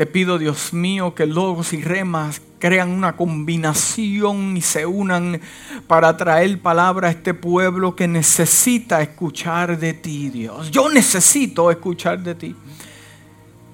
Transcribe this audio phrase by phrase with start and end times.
[0.00, 5.42] Te pido, Dios mío, que logos y remas crean una combinación y se unan
[5.86, 10.70] para traer palabra a este pueblo que necesita escuchar de ti, Dios.
[10.70, 12.56] Yo necesito escuchar de ti.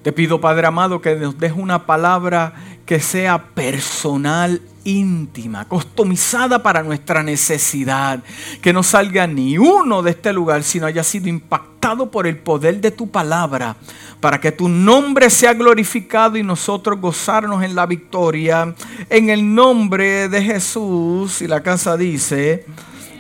[0.02, 2.54] Te pido, Padre amado, que nos deje una palabra
[2.85, 8.22] que sea personal, íntima, customizada para nuestra necesidad.
[8.62, 12.80] Que no salga ni uno de este lugar, sino haya sido impactado por el poder
[12.80, 13.76] de tu palabra,
[14.20, 18.75] para que tu nombre sea glorificado y nosotros gozarnos en la victoria.
[19.11, 22.64] En el nombre de Jesús, y la casa dice,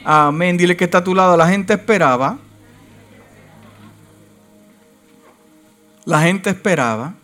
[0.04, 0.56] amén.
[0.56, 2.38] Dile que está a tu lado, la gente esperaba.
[6.04, 7.14] La gente esperaba.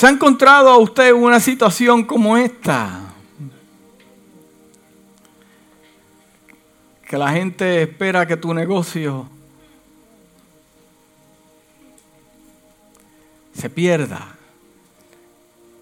[0.00, 3.00] ¿Se ha encontrado a usted una situación como esta?
[7.06, 9.28] Que la gente espera que tu negocio
[13.52, 14.38] se pierda.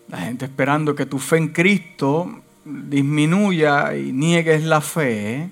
[0.08, 5.48] La gente esperando que tu fe en Cristo disminuya y niegues la fe.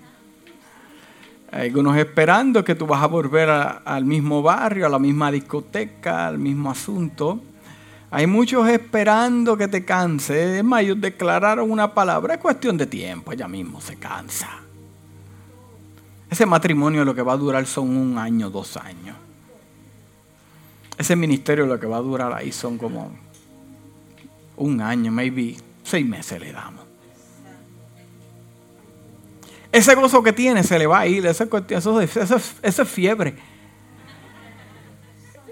[1.53, 6.39] Algunos esperando que tú vas a volver al mismo barrio, a la misma discoteca, al
[6.39, 7.41] mismo asunto.
[8.11, 10.59] Hay muchos esperando que te canse.
[10.59, 12.35] Es más, ellos declararon una palabra.
[12.35, 14.49] Es cuestión de tiempo, ella mismo se cansa.
[16.31, 19.17] Ese matrimonio lo que va a durar son un año, dos años.
[20.99, 23.11] Ese ministerio lo que va a durar ahí son como
[24.57, 26.85] un año, maybe seis meses le damos.
[29.71, 33.37] Ese gozo que tiene se le va a ir, eso, eso, eso es fiebre.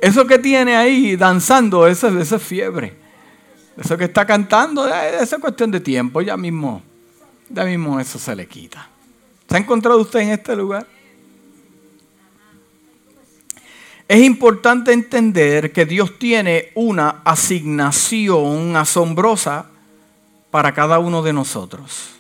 [0.05, 2.95] Eso que tiene ahí danzando, eso, es fiebre.
[3.75, 6.83] Eso que está cantando, esa es cuestión de tiempo, ya mismo,
[7.49, 8.87] ya mismo eso se le quita.
[9.49, 10.87] ¿Se ha encontrado usted en este lugar?
[14.07, 19.71] Es importante entender que Dios tiene una asignación asombrosa
[20.51, 22.11] para cada uno de nosotros.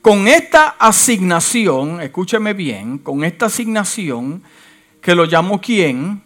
[0.00, 4.44] Con esta asignación, escúcheme bien, con esta asignación
[5.06, 6.20] que lo llamó quién?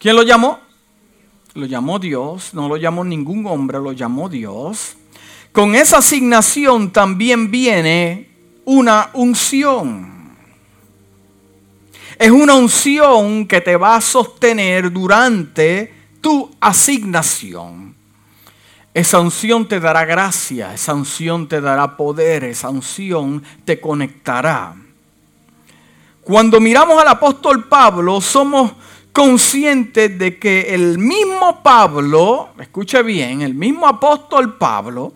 [0.00, 0.58] ¿Quién lo llamó?
[1.54, 4.96] Lo llamó Dios, no lo llamó ningún hombre, lo llamó Dios.
[5.52, 8.28] Con esa asignación también viene
[8.64, 10.34] una unción.
[12.18, 17.94] Es una unción que te va a sostener durante tu asignación.
[18.94, 24.74] Esa unción te dará gracia, esa unción te dará poder, esa unción te conectará.
[26.26, 28.72] Cuando miramos al apóstol Pablo, somos
[29.12, 35.12] conscientes de que el mismo Pablo, escuche bien, el mismo apóstol Pablo,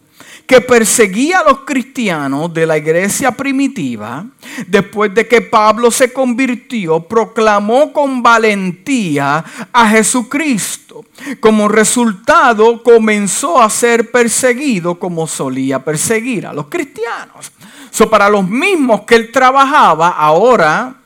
[0.46, 4.24] que perseguía a los cristianos de la iglesia primitiva,
[4.68, 11.04] después de que Pablo se convirtió, proclamó con valentía a Jesucristo.
[11.40, 17.50] Como resultado, comenzó a ser perseguido como solía perseguir a los cristianos.
[17.90, 20.99] So, para los mismos que él trabajaba, ahora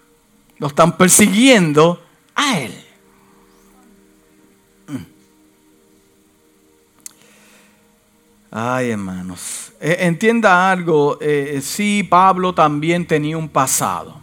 [0.59, 2.03] lo están persiguiendo
[2.35, 2.85] a él.
[8.57, 9.73] Ay, hermanos.
[9.81, 14.21] Eh, entienda algo, eh, sí, Pablo también tenía un pasado.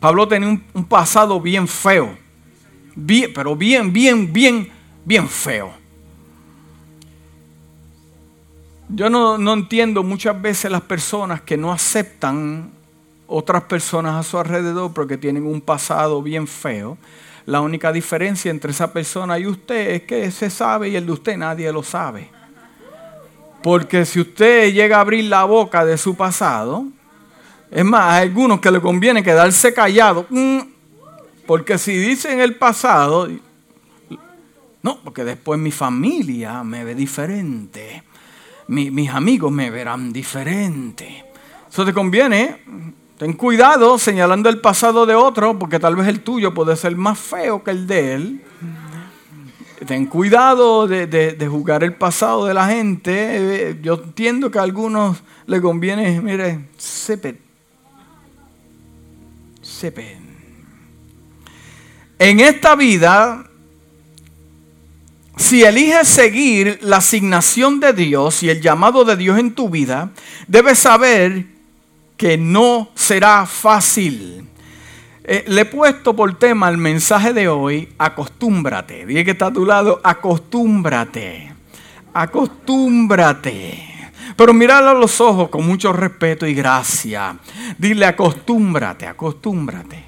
[0.00, 2.16] Pablo tenía un, pasado bien feo.
[2.96, 4.70] Bien, pero bien, bien, bien,
[5.04, 5.70] bien feo.
[8.88, 12.70] Yo no, no entiendo muchas veces las personas que no aceptan
[13.30, 16.98] otras personas a su alrededor porque tienen un pasado bien feo.
[17.46, 21.12] La única diferencia entre esa persona y usted es que se sabe y el de
[21.12, 22.28] usted nadie lo sabe.
[23.62, 26.86] Porque si usted llega a abrir la boca de su pasado,
[27.70, 30.26] es más, hay algunos que le conviene quedarse callado.
[30.28, 30.60] Mm,
[31.46, 33.28] porque si dicen el pasado,
[34.82, 38.02] no, porque después mi familia me ve diferente.
[38.66, 41.24] mis amigos me verán diferente.
[41.70, 42.99] Eso te conviene.
[43.20, 47.18] Ten cuidado señalando el pasado de otro, porque tal vez el tuyo puede ser más
[47.18, 48.40] feo que el de él.
[49.86, 53.78] Ten cuidado de, de, jugar el pasado de la gente.
[53.82, 57.38] Yo entiendo que a algunos le conviene, mire, sepe.
[59.60, 60.16] Sepe.
[62.18, 63.44] En esta vida,
[65.36, 70.10] si eliges seguir la asignación de Dios y el llamado de Dios en tu vida,
[70.48, 71.59] debes saber
[72.20, 74.46] que no será fácil.
[75.24, 79.06] Eh, le he puesto por tema el mensaje de hoy, acostúmbrate.
[79.06, 81.54] Dile que está a tu lado, acostúmbrate.
[82.12, 84.12] Acostúmbrate.
[84.36, 87.38] Pero míralo a los ojos con mucho respeto y gracia.
[87.78, 90.04] Dile, acostúmbrate, acostúmbrate.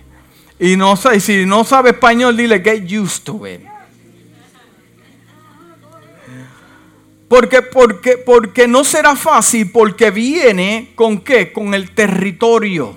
[0.58, 3.71] Y, no, y si no sabe español, dile, get used to it.
[7.32, 11.50] Porque, porque, porque no será fácil, porque viene con qué?
[11.50, 12.94] Con el territorio.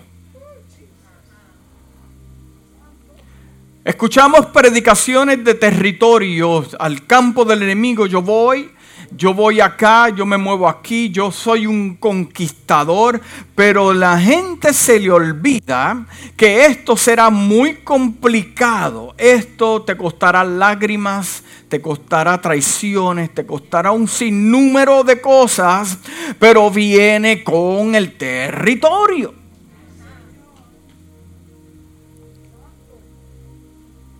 [3.85, 8.71] Escuchamos predicaciones de territorios, al campo del enemigo yo voy,
[9.11, 13.21] yo voy acá, yo me muevo aquí, yo soy un conquistador,
[13.55, 16.05] pero la gente se le olvida
[16.35, 24.07] que esto será muy complicado, esto te costará lágrimas, te costará traiciones, te costará un
[24.07, 25.97] sinnúmero de cosas,
[26.39, 29.33] pero viene con el territorio.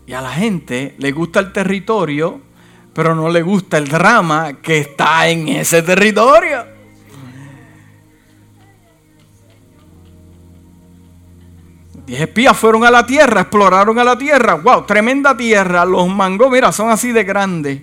[0.07, 2.41] Y a la gente le gusta el territorio
[2.95, 6.65] pero no le gusta el drama que está en ese territorio.
[12.05, 14.53] Diez espías fueron a la tierra, exploraron a la tierra.
[14.53, 14.85] ¡Wow!
[14.85, 15.83] Tremenda tierra.
[15.83, 17.81] Los mangos, mira, son así de grandes.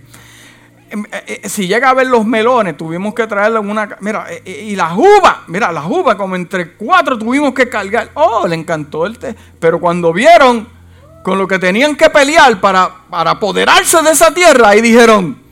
[0.88, 3.98] Em, eh, eh, si llega a ver los melones, tuvimos que traerle una.
[4.00, 8.12] Mira, eh, y las uvas, mira, las uvas, como entre cuatro tuvimos que cargar.
[8.14, 9.36] Oh, le encantó el té.
[9.58, 10.66] Pero cuando vieron
[11.22, 15.42] con lo que tenían que pelear para, para apoderarse de esa tierra y dijeron,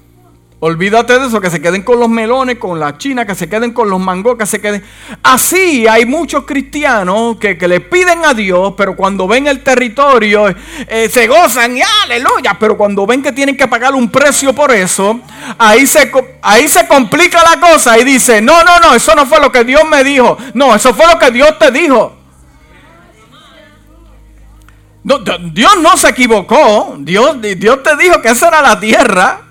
[0.61, 3.73] olvídate de eso, que se queden con los melones, con la china, que se queden
[3.73, 4.85] con los mangos, que se queden...
[5.23, 11.09] Así hay muchos cristianos que, le piden a Dios, pero cuando ven el territorio eh,
[11.11, 15.19] se gozan y aleluya, pero cuando ven que tienen que pagar un precio por eso,
[15.57, 16.13] ahí se,
[16.43, 19.65] ahí se complica la cosa y dice, no, no, no, eso no fue lo que
[19.65, 22.20] Dios me dijo, no, eso fue lo que Dios te dijo.
[25.03, 26.97] Dios no se equivocó.
[26.99, 29.43] Dios, Dios te dijo que esa era la tierra.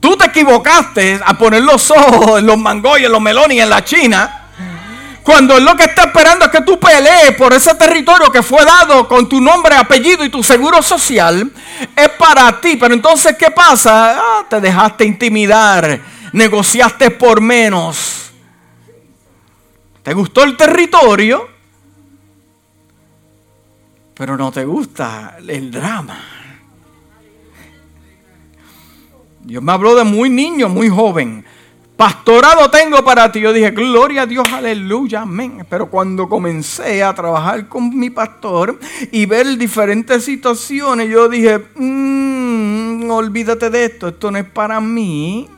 [0.00, 3.70] Tú te equivocaste a poner los ojos en los mangoyes, en los melones y en
[3.70, 4.34] la China.
[5.22, 9.06] Cuando lo que está esperando es que tú pelees por ese territorio que fue dado
[9.06, 11.52] con tu nombre, apellido y tu seguro social,
[11.94, 12.76] es para ti.
[12.76, 14.18] Pero entonces, ¿qué pasa?
[14.18, 16.00] Ah, te dejaste intimidar,
[16.32, 18.30] negociaste por menos.
[20.02, 21.57] ¿Te gustó el territorio?
[24.18, 26.18] Pero no te gusta el drama.
[29.44, 31.44] Dios me habló de muy niño, muy joven.
[31.96, 33.38] Pastorado tengo para ti.
[33.40, 35.64] Yo dije, gloria a Dios, aleluya, amén.
[35.70, 38.80] Pero cuando comencé a trabajar con mi pastor
[39.12, 45.48] y ver diferentes situaciones, yo dije, mm, olvídate de esto, esto no es para mí.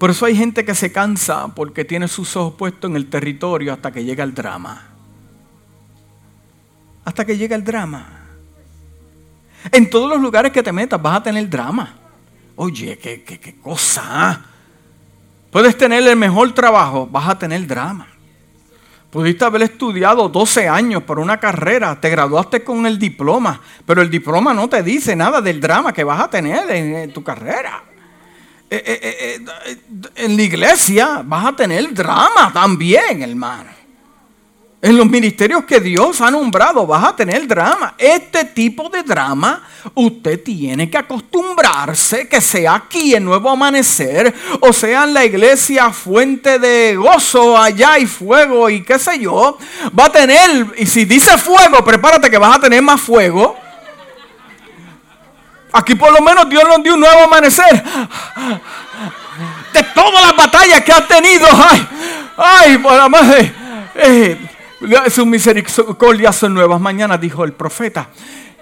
[0.00, 3.74] Por eso hay gente que se cansa porque tiene sus ojos puestos en el territorio
[3.74, 4.88] hasta que llega el drama.
[7.04, 8.06] Hasta que llega el drama.
[9.70, 11.96] En todos los lugares que te metas vas a tener drama.
[12.56, 14.02] Oye, qué, qué, cosa.
[14.06, 14.40] ¿ah?
[15.50, 18.06] Puedes tener el mejor trabajo, vas a tener drama.
[19.10, 24.08] Pudiste haber estudiado 12 años por una carrera, te graduaste con el diploma, pero el
[24.08, 27.89] diploma no te dice nada del drama que vas a tener en tu carrera.
[28.72, 29.76] Eh, eh, eh,
[30.14, 33.80] en la iglesia vas a tener drama también, hermano.
[34.80, 37.96] En los ministerios que Dios ha nombrado vas a tener drama.
[37.98, 39.60] Este tipo de drama
[39.92, 45.90] usted tiene que acostumbrarse que sea aquí en Nuevo Amanecer o sea en la iglesia
[45.90, 49.58] fuente de gozo allá y fuego y qué sé yo.
[49.98, 53.58] Va a tener, y si dice fuego, prepárate que vas a tener más fuego.
[55.72, 57.82] Aquí por lo menos Dios nos dio un nuevo amanecer.
[59.72, 61.46] De todas las batallas que ha tenido.
[61.52, 61.88] Ay,
[62.36, 63.52] ay, por la madre.
[63.94, 64.38] Eh,
[65.10, 66.80] sus misericordias son nuevas.
[66.80, 68.08] Mañana dijo el profeta.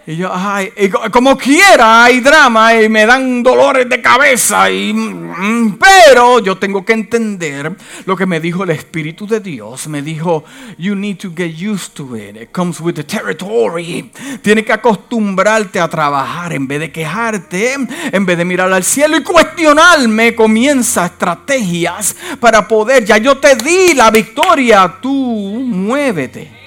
[0.09, 0.73] Y yo, ay,
[1.13, 4.71] como quiera, hay drama y me dan dolores de cabeza.
[4.71, 9.87] Y, mm, pero yo tengo que entender lo que me dijo el Espíritu de Dios.
[9.87, 10.45] Me dijo,
[10.79, 12.37] you need to get used to it.
[12.37, 14.11] It comes with the territory.
[14.41, 17.75] Tienes que acostumbrarte a trabajar en vez de quejarte,
[18.11, 20.35] en vez de mirar al cielo y cuestionarme.
[20.35, 23.05] Comienza estrategias para poder.
[23.05, 24.97] Ya yo te di la victoria.
[25.03, 26.58] Tú muévete.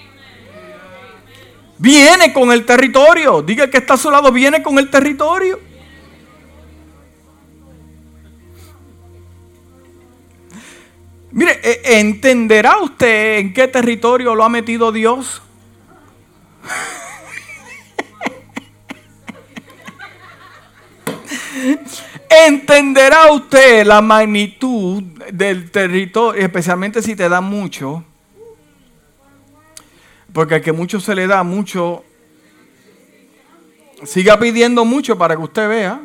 [1.82, 3.42] Viene con el territorio.
[3.42, 5.60] Diga que está a su lado, viene con el territorio.
[11.32, 15.42] Mire, e, ¿entenderá usted en qué territorio lo ha metido Dios?
[22.30, 25.02] ¿Entenderá usted la magnitud
[25.34, 28.06] del territorio, especialmente si te da mucho?
[30.34, 32.04] Porque al que mucho se le da, mucho.
[34.04, 36.00] Siga pidiendo mucho para que usted vea.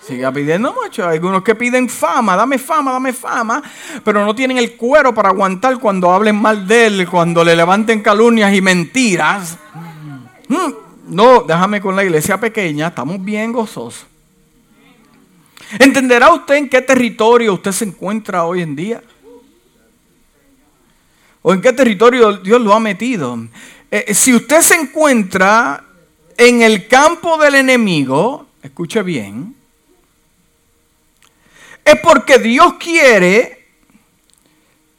[0.00, 1.06] Siga pidiendo mucho.
[1.06, 3.62] Hay algunos que piden fama, dame fama, dame fama,
[4.04, 8.02] pero no tienen el cuero para aguantar cuando hablen mal de él, cuando le levanten
[8.02, 9.58] calumnias y mentiras.
[10.48, 10.72] Mm,
[11.08, 14.06] No, déjame con la iglesia pequeña, estamos bien gozosos.
[15.78, 19.02] ¿Entenderá usted en qué territorio usted se encuentra hoy en día?
[21.42, 23.38] ¿O en qué territorio Dios lo ha metido?
[23.90, 25.84] Eh, si usted se encuentra
[26.36, 29.54] en el campo del enemigo, escuche bien,
[31.84, 33.66] es porque Dios quiere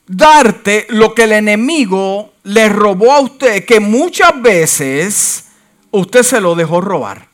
[0.07, 5.45] darte lo que el enemigo le robó a usted, que muchas veces
[5.91, 7.27] usted se lo dejó robar.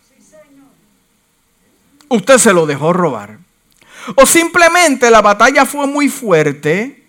[2.09, 3.39] Usted se lo dejó robar.
[4.15, 7.04] O simplemente la batalla fue muy fuerte.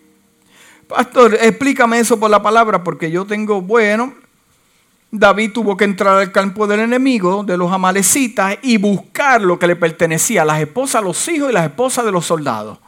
[0.88, 4.14] Pastor, explícame eso por la palabra, porque yo tengo, bueno,
[5.10, 9.66] David tuvo que entrar al campo del enemigo, de los amalecitas, y buscar lo que
[9.66, 12.78] le pertenecía, las esposas, los hijos y las esposas de los soldados.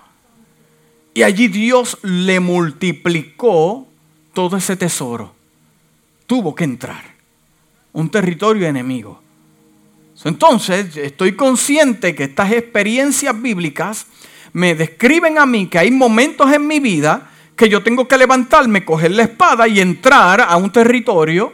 [1.15, 3.89] Y allí Dios le multiplicó
[4.33, 5.35] todo ese tesoro.
[6.27, 7.03] Tuvo que entrar.
[7.93, 9.21] Un territorio enemigo.
[10.25, 14.07] Entonces, estoy consciente que estas experiencias bíblicas
[14.53, 17.28] me describen a mí que hay momentos en mi vida
[17.59, 21.53] que yo tengo que levantarme, coger la espada y entrar a un territorio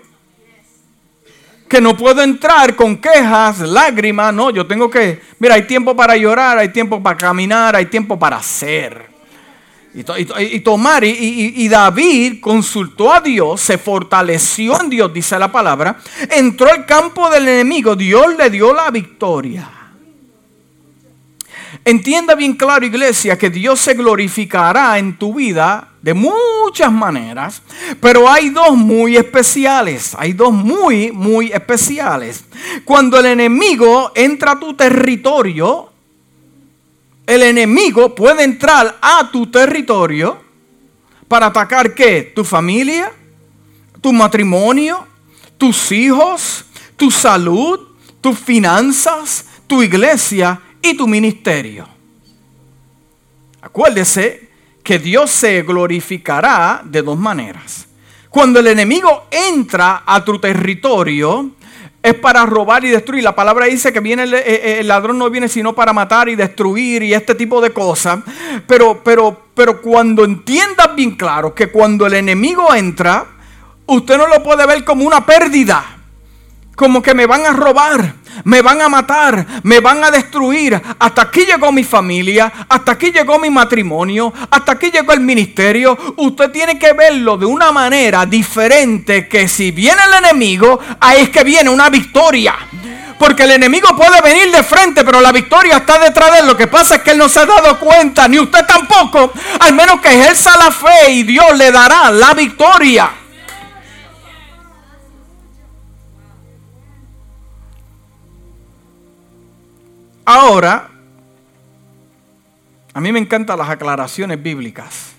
[1.66, 6.14] que no puedo entrar con quejas, lágrimas, no, yo tengo que, mira, hay tiempo para
[6.14, 9.14] llorar, hay tiempo para caminar, hay tiempo para hacer.
[9.94, 15.98] Y, tomar, y, David consultó a Dios, se fortaleció en Dios, dice la palabra,
[16.30, 19.70] entró al campo del enemigo, Dios le dio la victoria.
[21.82, 27.62] Entienda bien claro, iglesia, que Dios se glorificará en tu vida de muchas maneras,
[27.98, 32.44] pero hay dos muy especiales, hay dos muy, muy especiales.
[32.84, 35.88] Cuando el enemigo entra a tu territorio,
[37.26, 40.38] el enemigo puede entrar a tu territorio
[41.26, 42.32] para atacar qué?
[42.34, 43.10] Tu familia,
[44.02, 45.06] tu matrimonio,
[45.56, 46.66] tus hijos,
[46.98, 47.80] tu salud,
[48.20, 51.88] tus finanzas, tu iglesia y tu ministerio.
[53.62, 54.53] Acuérdese
[54.84, 57.88] que Dios se glorificará de dos maneras.
[58.28, 61.52] Cuando el enemigo entra a tu territorio,
[62.02, 63.24] es para robar y destruir.
[63.24, 66.36] La palabra dice que viene eh, eh, el, ladrón no viene sino para matar y
[66.36, 68.20] destruir y este tipo de cosas.
[68.66, 73.24] Pero, pero, pero cuando entiendas bien claro que cuando el enemigo entra,
[73.86, 75.93] usted no lo puede ver como una pérdida,
[76.74, 80.80] como que me van a robar me van a matar, me van a destruir.
[80.98, 85.96] Hasta aquí llegó mi familia, hasta aquí llegó mi matrimonio, hasta aquí llegó el ministerio.
[86.16, 91.30] Usted tiene que verlo de una manera diferente que si viene el enemigo, ahí es
[91.30, 92.54] que viene una victoria.
[93.18, 96.46] Porque el enemigo puede venir de frente, pero la victoria está detrás de él.
[96.48, 99.72] Lo que pasa es que él no se ha dado cuenta, ni usted tampoco, al
[99.72, 103.23] menos que ejerza la fe y Dios le dará la victoria.
[110.24, 110.90] Ahora,
[112.94, 115.12] a mí me encantan las aclaraciones bíblicas.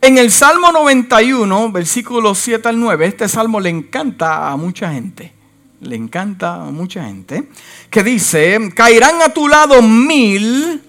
[0.00, 5.32] En el Salmo 91, versículos 7 al 9, este salmo le encanta a mucha gente.
[5.80, 7.48] Le encanta a mucha gente.
[7.88, 10.82] Que dice, caerán a tu lado mil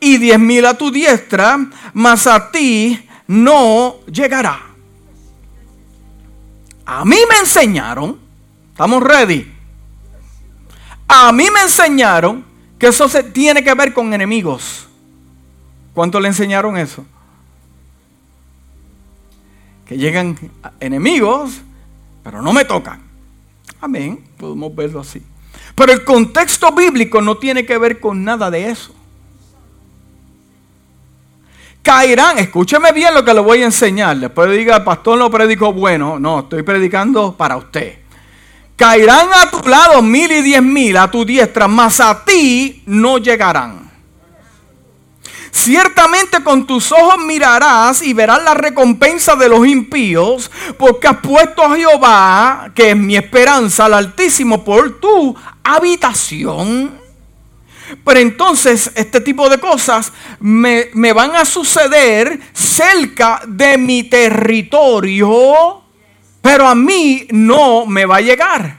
[0.00, 1.58] y diez mil a tu diestra,
[1.92, 4.60] mas a ti no llegará.
[6.84, 8.18] A mí me enseñaron,
[8.72, 9.53] estamos ready,
[11.06, 12.44] a mí me enseñaron
[12.78, 14.86] que eso se tiene que ver con enemigos.
[15.92, 17.04] ¿Cuánto le enseñaron eso?
[19.86, 20.36] Que llegan
[20.80, 21.60] enemigos,
[22.22, 23.02] pero no me tocan.
[23.80, 25.22] Amén, podemos verlo así.
[25.74, 28.94] Pero el contexto bíblico no tiene que ver con nada de eso.
[31.82, 34.16] Caerán, escúcheme bien lo que le voy a enseñar.
[34.16, 36.18] Después diga, el pastor no predicó bueno.
[36.18, 38.03] No, estoy predicando para usted.
[38.76, 43.18] Caerán a tu lado mil y diez mil a tu diestra, mas a ti no
[43.18, 43.84] llegarán.
[45.52, 51.62] Ciertamente con tus ojos mirarás y verás la recompensa de los impíos, porque has puesto
[51.62, 56.98] a Jehová, que es mi esperanza, al Altísimo, por tu habitación.
[58.04, 65.83] Pero entonces este tipo de cosas me, me van a suceder cerca de mi territorio
[66.44, 68.78] pero a mí no me va a llegar.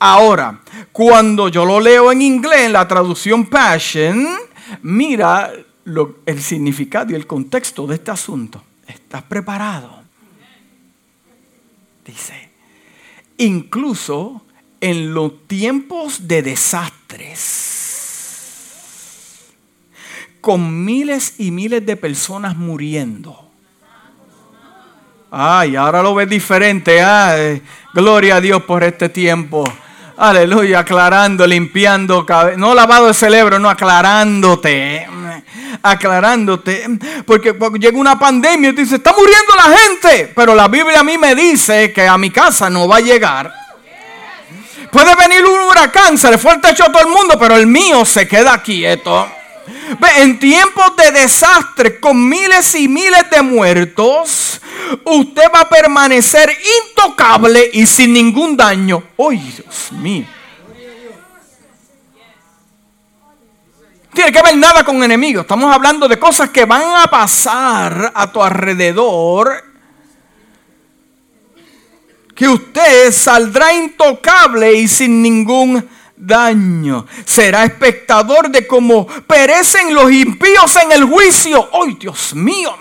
[0.00, 4.26] Ahora, cuando yo lo leo en inglés, en la traducción Passion,
[4.82, 5.52] mira
[6.26, 8.60] el significado y el contexto de este asunto.
[8.88, 10.02] ¿Estás preparado?
[12.04, 12.50] Dice,
[13.38, 14.42] incluso
[14.80, 17.68] en los tiempos de desastres,
[20.40, 23.41] con miles y miles de personas muriendo,
[25.34, 27.02] Ay, ahora lo ves diferente.
[27.02, 27.62] Ay,
[27.94, 29.64] gloria a Dios por este tiempo.
[30.14, 32.26] Aleluya, aclarando, limpiando,
[32.58, 35.08] no lavado el cerebro, no aclarándote,
[35.82, 36.86] aclarándote,
[37.26, 41.02] porque, llega una pandemia y te dice, está muriendo la gente, pero la Biblia a
[41.02, 43.50] mí me dice que a mi casa no va a llegar.
[44.90, 47.66] Puede venir un huracán, se le fue el techo a todo el mundo, pero el
[47.66, 49.26] mío se queda quieto.
[50.18, 54.60] En tiempos de desastre, con miles y miles de muertos,
[55.04, 56.50] usted va a permanecer
[56.90, 59.02] intocable y sin ningún daño.
[59.18, 60.26] ¡Ay, Dios mío!
[64.12, 65.42] Tiene que ver nada con enemigos.
[65.42, 69.64] Estamos hablando de cosas que van a pasar a tu alrededor.
[72.34, 76.01] Que usted saldrá intocable y sin ningún daño.
[77.24, 81.68] Será espectador de cómo perecen los impíos en el juicio.
[81.72, 82.72] ¡Ay, Dios mío!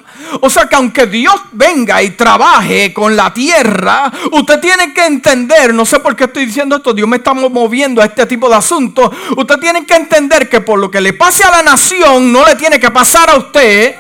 [0.41, 5.73] O sea que aunque Dios venga y trabaje con la tierra, usted tiene que entender,
[5.73, 8.55] no sé por qué estoy diciendo esto, Dios me está moviendo a este tipo de
[8.55, 9.09] asuntos.
[9.35, 12.55] Usted tiene que entender que por lo que le pase a la nación, no le
[12.55, 13.95] tiene que pasar a usted.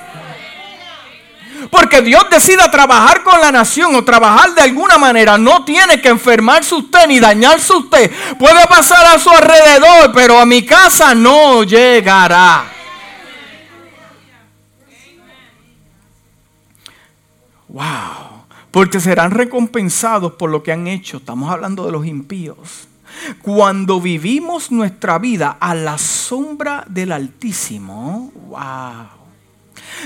[1.69, 6.09] Porque Dios decida trabajar con la nación o trabajar de alguna manera, no tiene que
[6.09, 8.11] enfermarse usted ni dañarse usted.
[8.39, 12.65] Puede pasar a su alrededor, pero a mi casa no llegará.
[17.67, 18.45] Wow.
[18.71, 21.17] Porque serán recompensados por lo que han hecho.
[21.17, 22.87] Estamos hablando de los impíos.
[23.41, 29.20] Cuando vivimos nuestra vida a la sombra del Altísimo, wow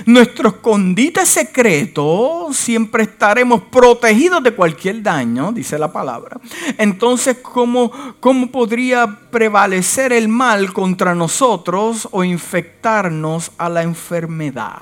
[0.06, 6.40] nuestro escondite secreto, siempre estaremos protegidos de cualquier daño, dice la palabra.
[6.78, 14.82] Entonces, ¿cómo, cómo podría prevalecer el mal contra nosotros o infectarnos a la enfermedad?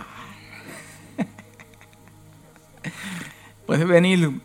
[3.66, 4.42] Puede venir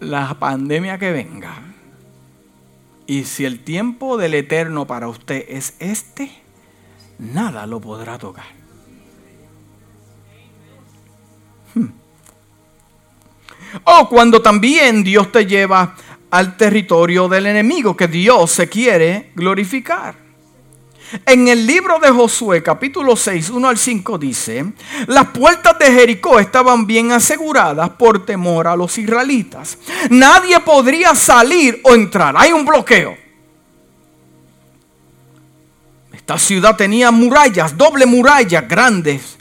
[0.00, 1.62] la pandemia que venga.
[3.06, 6.30] Y si el tiempo del eterno para usted es este,
[7.18, 8.57] nada lo podrá tocar.
[13.84, 15.94] O cuando también Dios te lleva
[16.30, 20.28] al territorio del enemigo, que Dios se quiere glorificar.
[21.24, 24.72] En el libro de Josué, capítulo 6, 1 al 5 dice,
[25.06, 29.78] las puertas de Jericó estaban bien aseguradas por temor a los israelitas.
[30.10, 32.34] Nadie podría salir o entrar.
[32.36, 33.16] Hay un bloqueo.
[36.12, 39.37] Esta ciudad tenía murallas, doble murallas grandes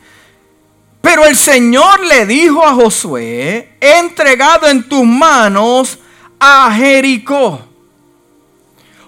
[1.08, 6.00] pero el Señor le dijo a Josué, entregado en tus manos
[6.38, 7.62] a Jericó.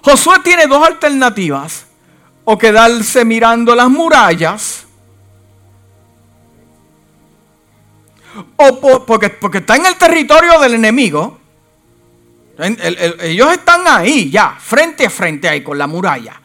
[0.00, 1.84] Josué tiene dos alternativas.
[2.44, 4.86] O quedarse mirando las murallas.
[8.56, 11.38] O porque, porque está en el territorio del enemigo.
[13.20, 16.40] ellos están ahí ya, frente a frente ahí con la muralla.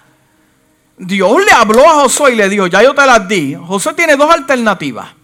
[0.98, 3.56] Dios le habló a Josué y le dijo, ya yo te las di.
[3.56, 5.15] Josué tiene dos alternativas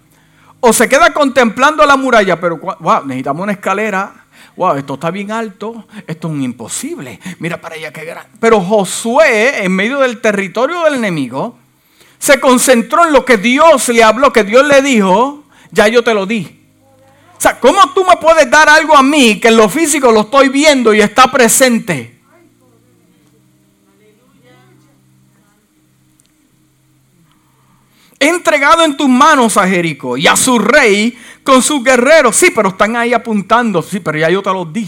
[0.61, 4.13] o se queda contemplando la muralla, pero wow, necesitamos una escalera.
[4.55, 7.19] Wow, esto está bien alto, esto es un imposible.
[7.39, 8.29] Mira para allá qué grande.
[8.39, 11.57] Pero Josué, en medio del territorio del enemigo,
[12.19, 16.13] se concentró en lo que Dios le habló, que Dios le dijo, ya yo te
[16.13, 16.59] lo di.
[17.37, 20.21] O sea, ¿cómo tú me puedes dar algo a mí que en lo físico lo
[20.21, 22.10] estoy viendo y está presente?
[28.21, 32.35] He entregado en tus manos a Jericó y a su rey con sus guerreros.
[32.35, 33.81] Sí, pero están ahí apuntando.
[33.81, 34.87] Sí, pero ya yo te los di.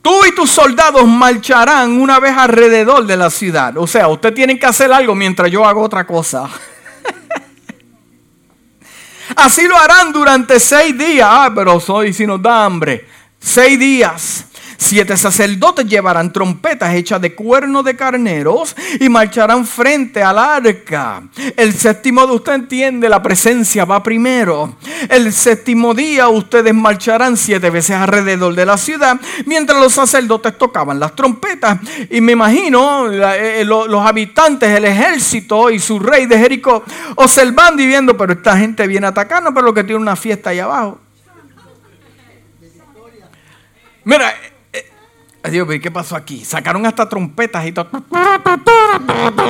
[0.00, 3.76] Tú y tus soldados marcharán una vez alrededor de la ciudad.
[3.76, 6.48] O sea, usted tiene que hacer algo mientras yo hago otra cosa.
[9.34, 11.28] Así lo harán durante seis días.
[11.28, 13.04] Ah, pero soy si nos da hambre.
[13.40, 14.47] Seis días.
[14.80, 21.24] Siete sacerdotes llevarán trompetas hechas de cuernos de carneros y marcharán frente al arca.
[21.56, 24.76] El séptimo de usted entiende, la presencia va primero.
[25.08, 31.00] El séptimo día ustedes marcharán siete veces alrededor de la ciudad mientras los sacerdotes tocaban
[31.00, 31.80] las trompetas.
[32.08, 36.84] Y me imagino eh, los habitantes, el ejército y su rey de Jericó
[37.16, 40.50] observando y viendo, pero esta gente viene a atacarnos, pero lo que tiene una fiesta
[40.50, 41.00] ahí abajo.
[44.04, 44.32] Mira,
[45.50, 46.44] Dios, ¿qué pasó aquí?
[46.44, 47.88] Sacaron hasta trompetas y todo.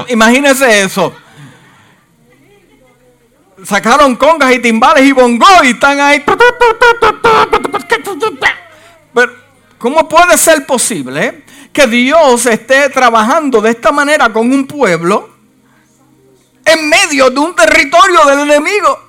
[0.09, 1.15] Imagínense eso.
[3.65, 6.25] Sacaron congas y timbales y bongos y están ahí.
[9.15, 9.33] Pero,
[9.79, 15.31] ¿cómo puede ser posible que Dios esté trabajando de esta manera con un pueblo
[16.65, 19.08] en medio de un territorio del enemigo?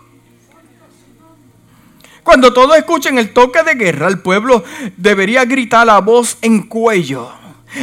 [2.30, 4.64] Cuando todos escuchen el toque de guerra, el pueblo
[4.96, 7.28] debería gritar la voz en cuello.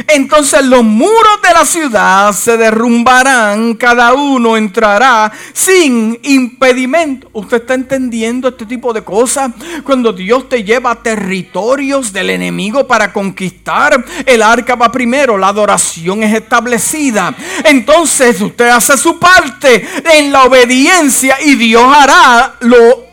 [0.07, 7.29] Entonces los muros de la ciudad se derrumbarán, cada uno entrará sin impedimento.
[7.33, 9.51] ¿Usted está entendiendo este tipo de cosas?
[9.83, 15.49] Cuando Dios te lleva a territorios del enemigo para conquistar, el arca va primero, la
[15.49, 17.35] adoración es establecida.
[17.65, 23.06] Entonces usted hace su parte en la obediencia y Dios hará lo,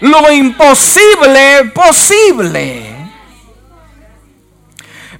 [0.00, 2.96] lo imposible posible.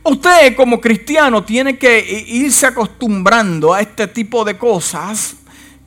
[0.05, 5.37] Usted como cristiano tiene que irse acostumbrando a este tipo de cosas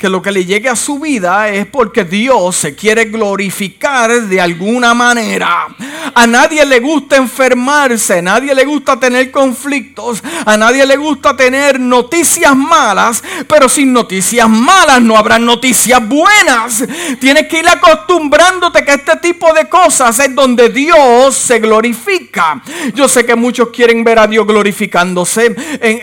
[0.01, 4.41] que lo que le llegue a su vida es porque Dios se quiere glorificar de
[4.41, 5.67] alguna manera.
[6.15, 11.37] A nadie le gusta enfermarse, a nadie le gusta tener conflictos, a nadie le gusta
[11.37, 16.83] tener noticias malas, pero sin noticias malas no habrá noticias buenas.
[17.19, 22.63] Tienes que ir acostumbrándote que este tipo de cosas es donde Dios se glorifica.
[22.95, 25.45] Yo sé que muchos quieren ver a Dios glorificándose
[25.79, 25.99] en,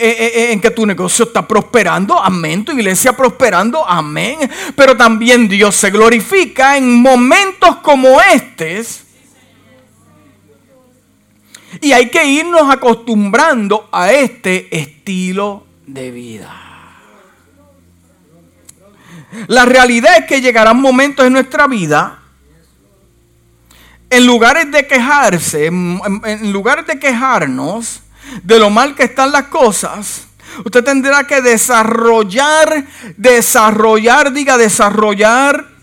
[0.53, 4.39] en que tu negocio está prosperando, amén, tu iglesia prosperando, Amén.
[4.77, 9.05] Pero también Dios se glorifica en momentos como estos.
[11.81, 16.69] Y hay que irnos acostumbrando a este estilo de vida.
[19.47, 22.19] La realidad es que llegarán momentos en nuestra vida,
[24.11, 28.03] en lugares de quejarse, en lugares de quejarnos
[28.43, 30.28] de lo mal que están las cosas,
[30.65, 32.85] Usted tendrá que desarrollar,
[33.17, 35.79] desarrollar, diga desarrollar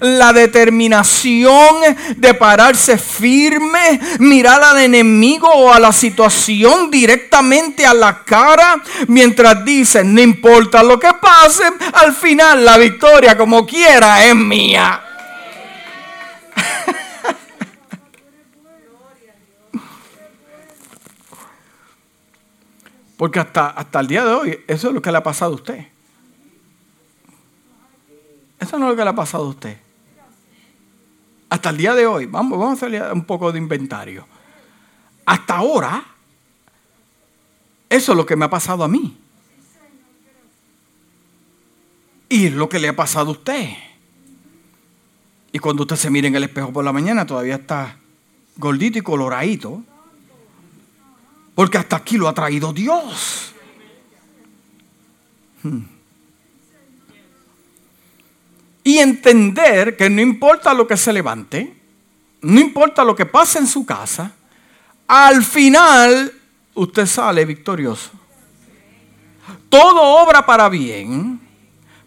[0.00, 1.76] la determinación
[2.16, 9.64] de pararse firme, mirar al enemigo o a la situación directamente a la cara, mientras
[9.64, 15.13] dice, no importa lo que pase, al final la victoria como quiera es mía.
[23.16, 25.54] Porque hasta, hasta el día de hoy, eso es lo que le ha pasado a
[25.54, 25.86] usted.
[28.58, 29.78] Eso no es lo que le ha pasado a usted.
[31.48, 34.26] Hasta el día de hoy, vamos, vamos a hacer un poco de inventario.
[35.24, 36.04] Hasta ahora,
[37.88, 39.16] eso es lo que me ha pasado a mí.
[42.28, 43.70] Y es lo que le ha pasado a usted.
[45.52, 47.98] Y cuando usted se mira en el espejo por la mañana, todavía está
[48.56, 49.84] gordito y coloradito.
[51.54, 53.54] Porque hasta aquí lo ha traído Dios.
[55.62, 55.82] Hmm.
[58.82, 61.74] Y entender que no importa lo que se levante,
[62.42, 64.32] no importa lo que pase en su casa,
[65.06, 66.32] al final
[66.74, 68.10] usted sale victorioso.
[69.68, 71.40] Todo obra para bien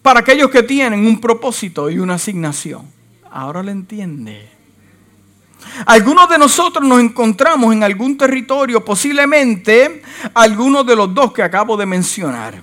[0.08, 2.90] para aquellos que tienen un propósito y una asignación.
[3.30, 4.57] Ahora lo entiende.
[5.86, 10.02] Algunos de nosotros nos encontramos en algún territorio, posiblemente
[10.34, 12.62] algunos de los dos que acabo de mencionar.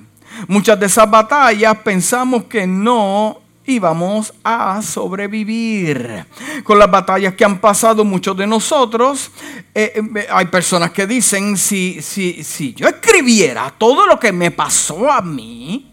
[0.49, 6.27] Muchas de esas batallas pensamos que no íbamos a sobrevivir.
[6.65, 9.31] Con las batallas que han pasado muchos de nosotros,
[9.75, 14.51] eh, eh, hay personas que dicen, si, si, si yo escribiera todo lo que me
[14.51, 15.91] pasó a mí,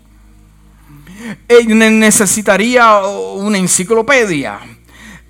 [1.47, 4.59] eh, necesitaría una enciclopedia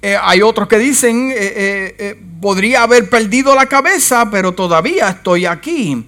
[0.04, 5.46] eh, hay otros que dicen, eh, eh, podría haber perdido la cabeza, pero todavía estoy
[5.46, 6.08] aquí.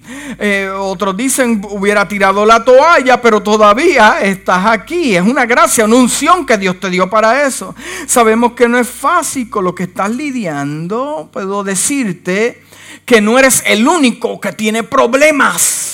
[0.76, 5.14] otros dicen, hubiera tirado la toalla, pero todavía estás aquí.
[5.14, 7.76] Es una gracia, una unción que Dios te dio para eso.
[8.06, 11.28] Sabemos que no es fácil con lo que estás lidiando.
[11.32, 12.64] Puedo decirte
[13.04, 15.92] que no eres el único que tiene problemas.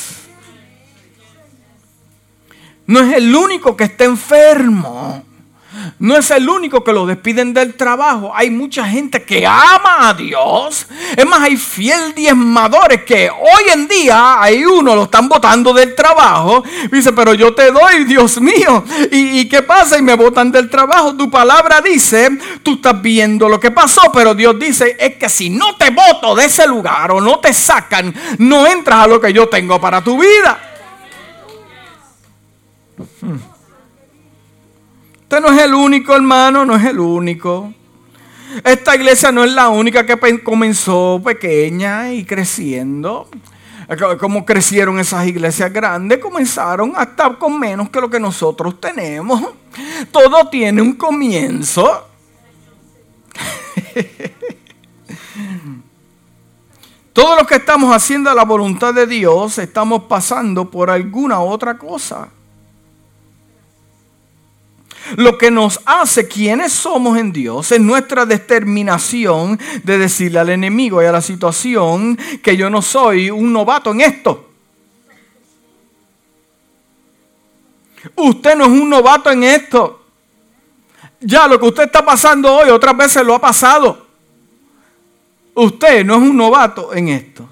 [2.86, 5.29] No es el único que está enfermo.
[5.98, 8.32] No es el único que lo despiden del trabajo.
[8.34, 10.86] Hay mucha gente que ama a Dios.
[11.16, 15.94] Es más, hay fiel diezmadores que hoy en día hay uno, lo están votando del
[15.94, 16.62] trabajo.
[16.90, 18.84] Dice, pero yo te doy, Dios mío.
[19.10, 19.98] ¿Y, qué pasa?
[19.98, 21.14] Y me votan del trabajo.
[21.16, 22.30] Tu palabra dice,
[22.62, 26.34] tú estás viendo lo que pasó, pero Dios dice, es que si no te voto
[26.34, 30.02] de ese lugar o no te sacan, no entras a lo que yo tengo para
[30.02, 30.58] tu vida.
[33.20, 33.59] Hmm.
[35.40, 37.72] No es el único, hermano, no es el único.
[38.64, 43.28] Esta iglesia no es la única que comenzó pequeña y creciendo.
[44.18, 49.42] Como crecieron esas iglesias grandes, comenzaron a estar con menos que lo que nosotros tenemos.
[50.12, 52.06] Todo tiene un comienzo.
[57.12, 62.28] Todos los que estamos haciendo la voluntad de Dios estamos pasando por alguna otra cosa.
[65.16, 71.02] Lo que nos hace quienes somos en Dios es nuestra determinación de decirle al enemigo
[71.02, 74.50] y a la situación que yo no soy un novato en esto.
[78.16, 80.00] Usted no es un novato en esto.
[81.20, 84.06] Ya lo que usted está pasando hoy otras veces lo ha pasado.
[85.54, 87.48] Usted no es un novato en esto.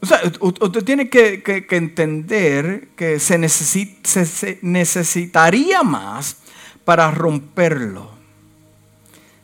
[0.00, 3.36] O sea, usted tiene que, entender que se,
[4.62, 6.36] necesitaría más
[6.84, 8.08] para romperlo.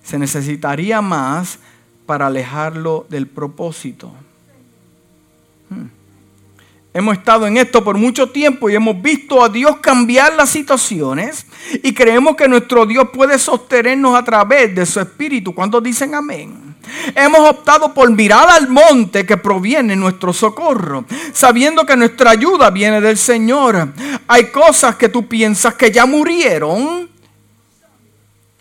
[0.02, 1.58] Se necesitaría más
[2.06, 4.12] para alejarlo del propósito.
[5.70, 5.88] Hmm.
[6.92, 11.44] Hemos estado en esto por mucho tiempo y hemos visto a Dios cambiar las situaciones
[11.82, 15.52] y creemos que nuestro Dios puede sostenernos a través de su espíritu.
[15.52, 16.63] ¿Cuántos dicen amén?
[17.14, 23.00] Hemos optado por mirar al monte que proviene nuestro socorro, sabiendo que nuestra ayuda viene
[23.00, 23.88] del Señor.
[24.26, 27.13] Hay cosas que tú piensas que ya murieron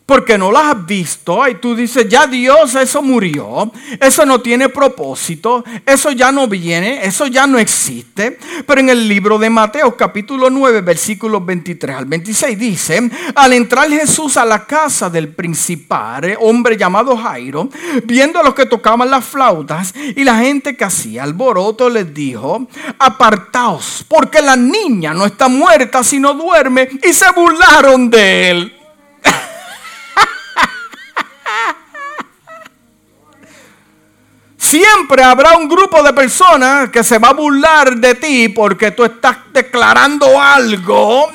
[0.05, 4.69] porque no las has visto y tú dices, ya Dios, eso murió, eso no tiene
[4.69, 8.37] propósito, eso ya no viene, eso ya no existe.
[8.65, 13.89] Pero en el libro de Mateo capítulo 9 versículos 23 al 26 dice, al entrar
[13.89, 17.69] Jesús a la casa del principal, hombre llamado Jairo,
[18.03, 22.67] viendo a los que tocaban las flautas y la gente que hacía alboroto, les dijo,
[22.99, 28.82] apartaos, porque la niña no está muerta, sino duerme, y se burlaron de él.
[34.73, 39.03] Siempre habrá un grupo de personas que se va a burlar de ti porque tú
[39.05, 41.31] estás declarando algo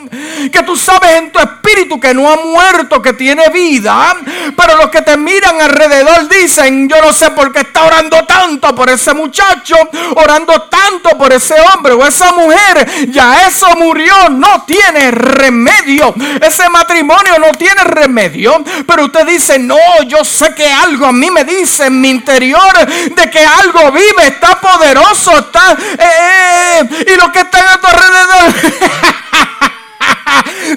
[0.51, 4.16] que tú sabes en tu espíritu que no ha muerto, que tiene vida.
[4.57, 8.74] Pero los que te miran alrededor dicen, yo no sé por qué está orando tanto
[8.74, 9.77] por ese muchacho,
[10.16, 13.11] orando tanto por ese hombre o esa mujer.
[13.11, 16.14] Ya eso murió, no tiene remedio.
[16.40, 18.62] Ese matrimonio no tiene remedio.
[18.87, 22.87] Pero usted dice, no, yo sé que algo a mí me dice en mi interior
[23.14, 25.73] de que algo vive, está poderoso, está...
[25.73, 28.55] Eh, eh, y los que están a tu alrededor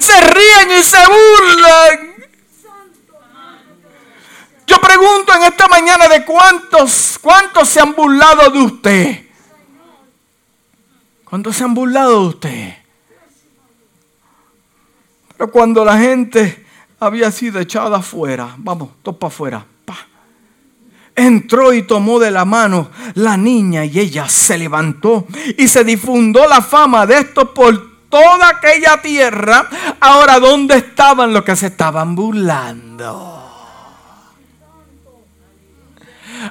[0.00, 2.12] se ríen y se burlan.
[4.66, 9.26] Yo pregunto en esta mañana de cuántos, cuántos se han burlado de usted.
[11.24, 12.74] ¿Cuántos se han burlado de usted?
[15.36, 16.64] Pero cuando la gente
[17.00, 19.66] había sido echada afuera, vamos, todos para afuera
[21.14, 26.46] entró y tomó de la mano la niña y ella se levantó y se difundó
[26.48, 29.68] la fama de esto por toda aquella tierra.
[30.00, 33.38] Ahora, ¿dónde estaban los que se estaban burlando?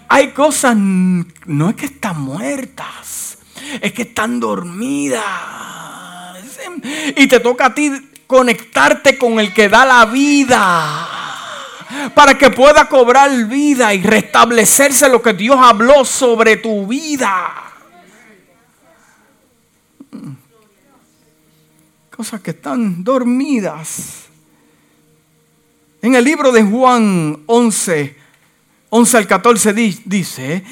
[0.07, 3.37] Hay cosas, no es que están muertas,
[3.81, 5.21] es que están dormidas.
[7.17, 7.91] Y te toca a ti
[8.25, 11.10] conectarte con el que da la vida
[12.13, 17.71] para que pueda cobrar vida y restablecerse lo que Dios habló sobre tu vida.
[22.15, 24.25] Cosas que están dormidas.
[26.01, 28.17] En el libro de Juan 11,
[28.89, 30.63] 11 al 14 dice,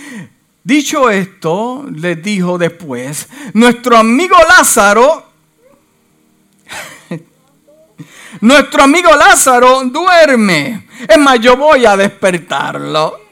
[0.64, 5.29] dicho esto, le dijo después, nuestro amigo Lázaro
[8.42, 10.86] nuestro amigo Lázaro duerme.
[11.08, 13.30] Es más, yo voy a despertarlo.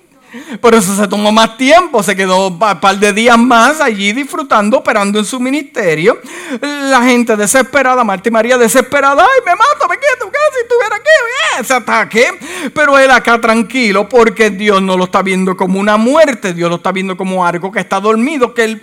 [0.59, 4.77] Por eso se tomó más tiempo, se quedó un par de días más allí disfrutando,
[4.77, 6.19] operando en su ministerio.
[6.61, 11.61] La gente desesperada, Marta y María desesperada, ay, me mato, me quedo, si estuviera aquí,
[11.61, 12.39] ese ataque.
[12.73, 16.75] Pero él acá tranquilo, porque Dios no lo está viendo como una muerte, Dios lo
[16.75, 18.81] está viendo como algo que está dormido, que él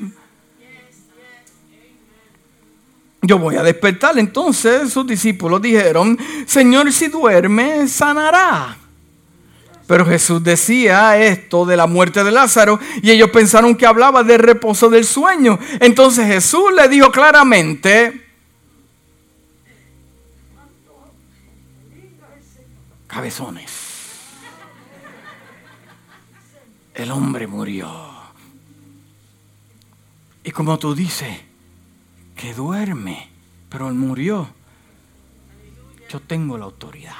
[3.26, 4.18] yo voy a despertar.
[4.18, 8.76] Entonces sus discípulos dijeron, Señor, si duerme, sanará.
[9.86, 14.38] Pero Jesús decía esto de la muerte de Lázaro y ellos pensaron que hablaba del
[14.38, 15.58] reposo del sueño.
[15.80, 18.28] Entonces Jesús le dijo claramente,
[23.06, 23.70] cabezones,
[26.94, 28.14] el hombre murió.
[30.44, 31.36] Y como tú dices,
[32.44, 33.30] que duerme,
[33.70, 34.46] pero él murió.
[36.10, 37.14] Yo tengo la autoridad.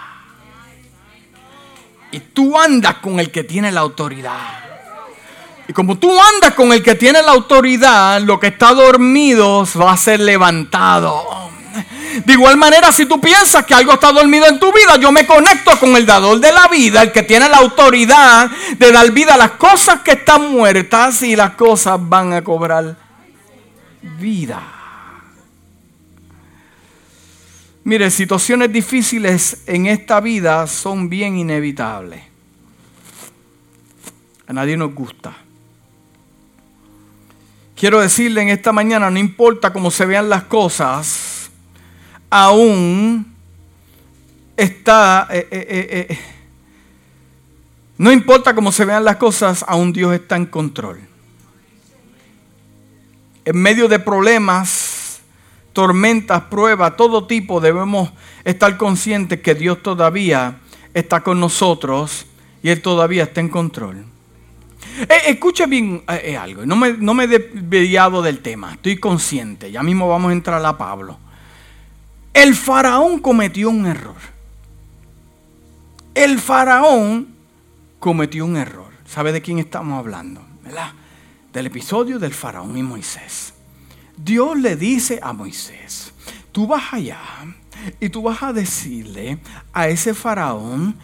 [2.13, 4.37] Y tú andas con el que tiene la autoridad.
[5.67, 9.93] Y como tú andas con el que tiene la autoridad, lo que está dormido va
[9.93, 11.25] a ser levantado.
[12.27, 15.27] De igual manera, si tú piensas que algo está dormido en tu vida, yo me
[15.27, 19.35] conecto con el dador de la vida, el que tiene la autoridad de dar vida
[19.35, 22.95] a las cosas que están muertas y las cosas van a cobrar
[24.03, 24.74] vida.
[27.85, 32.23] Mire, situaciones difíciles en esta vida son bien inevitables.
[34.47, 35.37] A nadie nos gusta.
[37.77, 41.51] Quiero decirle en esta mañana, no importa cómo se vean las cosas,
[42.31, 43.35] aún
[44.57, 45.29] está...
[45.31, 46.18] Eh, eh, eh,
[47.99, 51.01] no importa cómo se vean las cosas, aún Dios está en control.
[53.44, 55.04] En medio de problemas,
[55.75, 58.11] tormentas, pruebas, todo tipo, debemos
[58.45, 60.61] estar conscientes que Dios todavía
[60.95, 62.25] está con nosotros
[62.63, 64.07] y Él todavía está en control.
[65.01, 68.97] Eh, escuche bien eh, eh, algo, no me, no me he desviado del tema, estoy
[68.99, 71.19] consciente, ya mismo vamos a entrar a Pablo.
[72.33, 74.17] El faraón cometió un error.
[76.15, 77.35] El faraón
[77.99, 78.93] cometió un error.
[79.07, 80.45] ¿Sabe de quién estamos hablando?
[80.63, 80.93] ¿Verdad?
[81.53, 83.54] Del episodio del faraón y Moisés.
[84.16, 86.12] Dios le dice a Moisés,
[86.53, 87.20] tú vas allá
[88.00, 89.38] y tú vas a decirle
[89.72, 90.96] a ese faraón,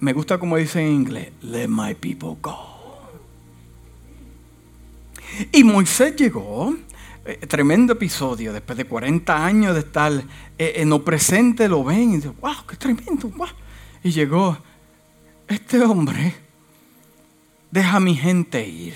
[0.00, 2.72] me gusta como dice en inglés, let my people go.
[5.50, 6.74] Y Moisés llegó,
[7.24, 10.12] eh, tremendo episodio, después de 40 años de estar
[10.58, 13.32] eh, en lo presente, lo ven y dicen, wow, qué tremendo.
[14.04, 14.58] Y llegó,
[15.48, 16.34] este hombre,
[17.70, 18.94] deja a mi gente ir.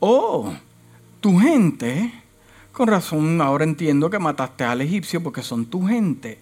[0.00, 0.54] Oh,
[1.20, 2.12] tu gente,
[2.76, 6.38] con razón ahora entiendo que mataste al egipcio porque son tu gente.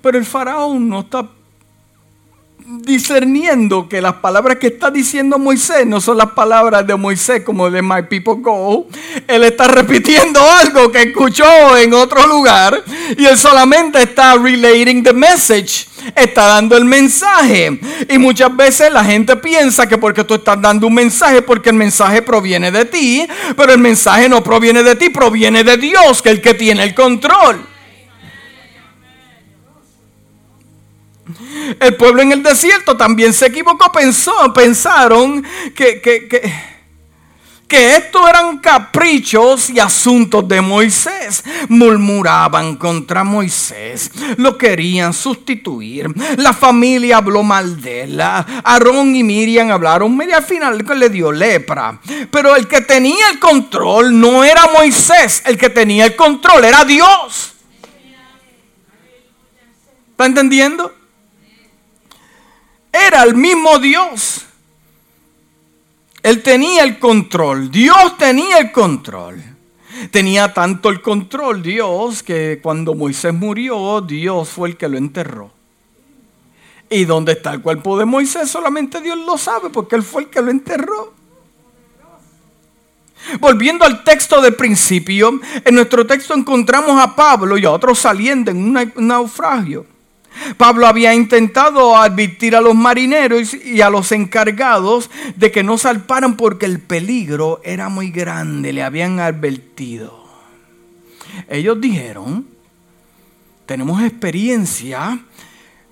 [0.00, 1.28] Pero el faraón no está
[2.66, 7.70] discerniendo que las palabras que está diciendo Moisés no son las palabras de Moisés como
[7.70, 8.88] de My People Go.
[9.26, 12.82] Él está repitiendo algo que escuchó en otro lugar
[13.16, 15.86] y él solamente está relating the message.
[16.14, 17.78] Está dando el mensaje.
[18.08, 21.76] Y muchas veces la gente piensa que porque tú estás dando un mensaje, porque el
[21.76, 26.30] mensaje proviene de ti, pero el mensaje no proviene de ti, proviene de Dios, que
[26.30, 27.69] es el que tiene el control.
[31.78, 36.52] El pueblo en el desierto también se equivocó, pensó, pensaron que, que, que,
[37.70, 41.44] que estos eran caprichos y asuntos de Moisés.
[41.68, 46.12] Murmuraban contra Moisés, lo querían sustituir.
[46.36, 48.20] La familia habló mal de él.
[48.20, 52.00] Aarón y Miriam hablaron, y al final le dio lepra.
[52.32, 56.84] Pero el que tenía el control no era Moisés, el que tenía el control era
[56.84, 57.54] Dios.
[60.10, 60.99] ¿Está entendiendo?
[62.92, 64.46] Era el mismo Dios.
[66.22, 67.70] Él tenía el control.
[67.70, 69.42] Dios tenía el control.
[70.10, 75.52] Tenía tanto el control Dios que cuando Moisés murió, Dios fue el que lo enterró.
[76.88, 78.50] ¿Y dónde está el cuerpo de Moisés?
[78.50, 81.14] Solamente Dios lo sabe porque Él fue el que lo enterró.
[83.38, 88.50] Volviendo al texto del principio, en nuestro texto encontramos a Pablo y a otros saliendo
[88.50, 89.86] en un naufragio.
[90.56, 96.36] Pablo había intentado advertir a los marineros y a los encargados de que no salparan
[96.36, 100.24] porque el peligro era muy grande, le habían advertido.
[101.48, 102.46] Ellos dijeron,
[103.66, 105.20] tenemos experiencia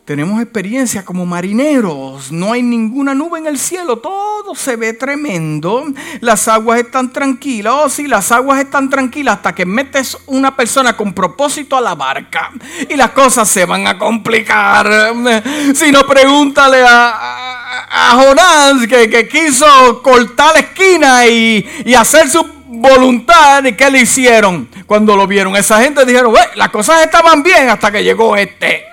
[0.08, 2.32] tenemos experiencia como marineros.
[2.32, 3.98] No hay ninguna nube en el cielo.
[3.98, 5.84] Todo se ve tremendo.
[6.22, 7.74] Las aguas están tranquilas.
[7.76, 11.94] Oh, sí, las aguas están tranquilas hasta que metes una persona con propósito a la
[11.94, 12.52] barca.
[12.88, 15.12] Y las cosas se van a complicar.
[15.74, 23.62] Si no, pregúntale a, Jonás que, quiso cortar la esquina y, y hacer su voluntad.
[23.62, 25.54] ¿Y qué le hicieron cuando lo vieron?
[25.54, 28.88] Esa gente dijeron, las cosas estaban bien hasta que llegó este.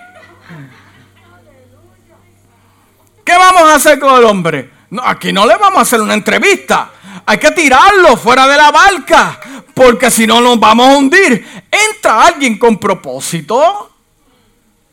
[3.25, 4.69] ¿Qué vamos a hacer con el hombre?
[4.91, 6.91] No, aquí no le vamos a hacer una entrevista.
[7.25, 9.39] Hay que tirarlo fuera de la barca,
[9.73, 11.63] porque si no nos vamos a hundir.
[11.71, 13.91] Entra alguien con propósito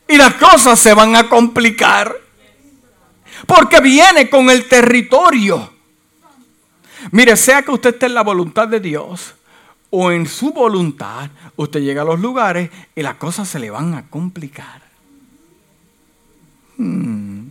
[0.07, 2.11] y las cosas se van a complicar.
[3.45, 5.71] Porque viene con el territorio.
[7.11, 9.35] Mire, sea que usted esté en la voluntad de Dios
[9.91, 13.93] o en su voluntad, usted llega a los lugares y las cosas se le van
[13.93, 14.81] a complicar.
[16.77, 17.42] Hmm.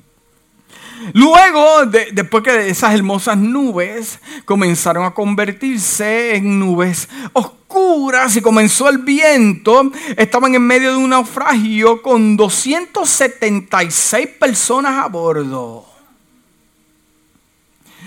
[1.14, 8.98] Luego, después que esas hermosas nubes comenzaron a convertirse en nubes oscuras y comenzó el
[8.98, 15.86] viento, estaban en medio de un naufragio con 276 personas a bordo.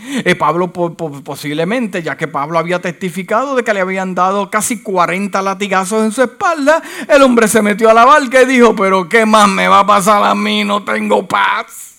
[0.07, 5.41] Eh, Pablo posiblemente, ya que Pablo había testificado de que le habían dado casi 40
[5.41, 9.25] latigazos en su espalda, el hombre se metió a la barca y dijo, pero ¿qué
[9.25, 10.63] más me va a pasar a mí?
[10.63, 11.94] No tengo paz.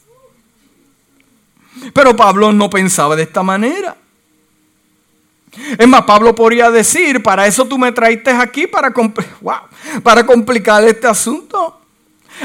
[1.93, 3.97] Pero Pablo no pensaba de esta manera.
[5.79, 8.93] Es más, Pablo podría decir, para eso tú me traiste aquí, para,
[10.03, 11.81] para complicar este asunto.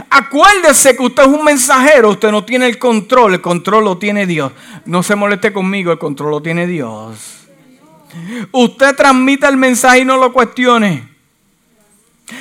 [0.09, 4.25] Acuérdese que usted es un mensajero, usted no tiene el control, el control lo tiene
[4.25, 4.53] Dios.
[4.85, 7.47] No se moleste conmigo, el control lo tiene Dios.
[8.51, 11.10] Usted transmite el mensaje y no lo cuestione.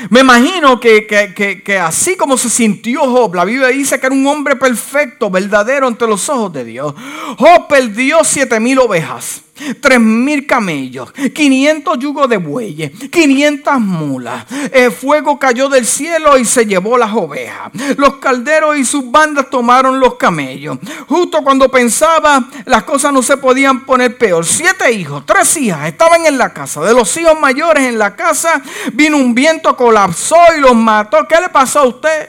[0.09, 4.27] Me imagino que, que, así como se sintió Job, la Biblia dice que era un
[4.27, 6.95] hombre perfecto, verdadero ante los ojos de Dios.
[7.39, 9.43] Job perdió siete mil ovejas
[9.81, 14.45] tres mil camellos, 500 yugos de bueyes, 500 mulas.
[14.73, 17.71] El fuego cayó del cielo y se llevó las ovejas.
[17.97, 20.79] Los calderos y sus bandas tomaron los camellos.
[21.09, 24.45] Justo cuando pensaba las cosas no se podían poner peor.
[24.45, 26.83] Siete hijos, tres hijas estaban en la casa.
[26.83, 31.27] De los hijos mayores en la casa vino un viento, colapsó y los mató.
[31.29, 32.29] ¿Qué le pasó a usted?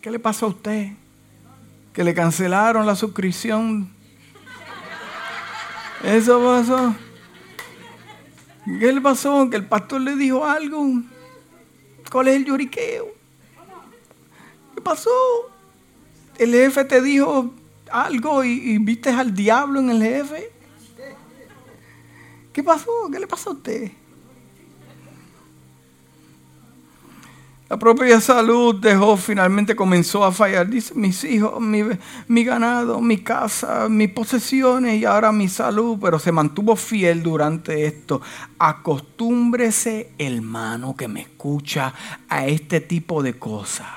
[0.00, 0.92] ¿Qué le pasó a usted?
[1.92, 3.90] Que le cancelaron la suscripción.
[6.02, 6.94] Eso pasó.
[8.64, 9.48] ¿Qué le pasó?
[9.50, 10.84] Que el pastor le dijo algo.
[12.10, 13.08] ¿Cuál es el lloriqueo?
[14.74, 15.10] ¿Qué pasó?
[16.38, 17.52] El jefe te dijo
[17.90, 20.50] algo y, y viste al diablo en el jefe.
[22.52, 22.90] ¿Qué pasó?
[23.10, 23.92] ¿Qué le pasó a usted?
[27.72, 30.68] La propia salud de Job finalmente comenzó a fallar.
[30.68, 35.96] Dice, mis hijos, mi, ganado, mi casa, mis posesiones y ahora mi salud.
[35.98, 38.20] Pero se mantuvo fiel durante esto.
[38.58, 41.94] Acostúmbrese, hermano, que me escucha
[42.28, 43.88] a este tipo de cosas.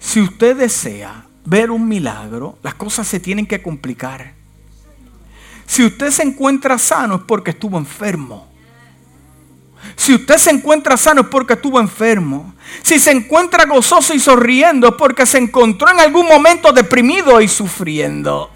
[0.00, 4.34] Si usted desea ver un milagro, las cosas se tienen que complicar.
[5.64, 8.51] Si usted se encuentra sano es porque estuvo enfermo.
[9.96, 12.54] Si usted se encuentra sano es porque estuvo enfermo.
[12.82, 17.48] Si se encuentra gozoso y sonriendo es porque se encontró en algún momento deprimido y
[17.48, 18.50] sufriendo.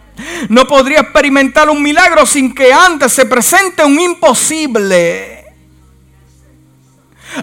[0.49, 5.45] No podría experimentar un milagro sin que antes se presente un imposible.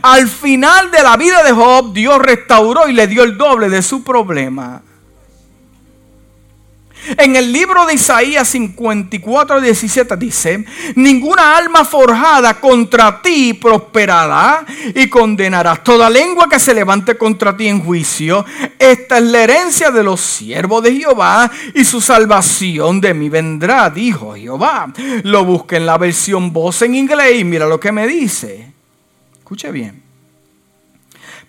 [0.01, 3.81] Al final de la vida de Job, Dios restauró y le dio el doble de
[3.83, 4.81] su problema.
[7.17, 10.63] En el libro de Isaías 54, 17 dice,
[10.95, 17.67] ninguna alma forjada contra ti prosperará y condenarás toda lengua que se levante contra ti
[17.67, 18.45] en juicio.
[18.79, 23.89] Esta es la herencia de los siervos de Jehová y su salvación de mí vendrá,
[23.89, 24.93] dijo Jehová.
[25.23, 28.71] Lo busque en la versión voz en inglés y mira lo que me dice.
[29.39, 30.01] Escuche bien.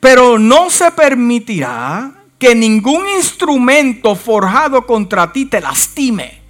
[0.01, 6.43] Pero no se permitirá que ningún instrumento forjado contra ti te lastime.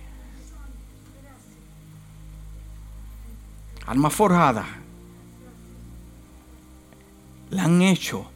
[3.87, 4.65] Alma forjada
[7.51, 8.31] la han hecho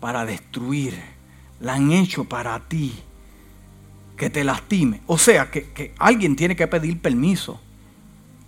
[0.00, 1.00] para destruir,
[1.60, 2.92] la han hecho para ti,
[4.16, 5.00] que te lastime.
[5.06, 7.60] O sea, que, que alguien tiene que pedir permiso.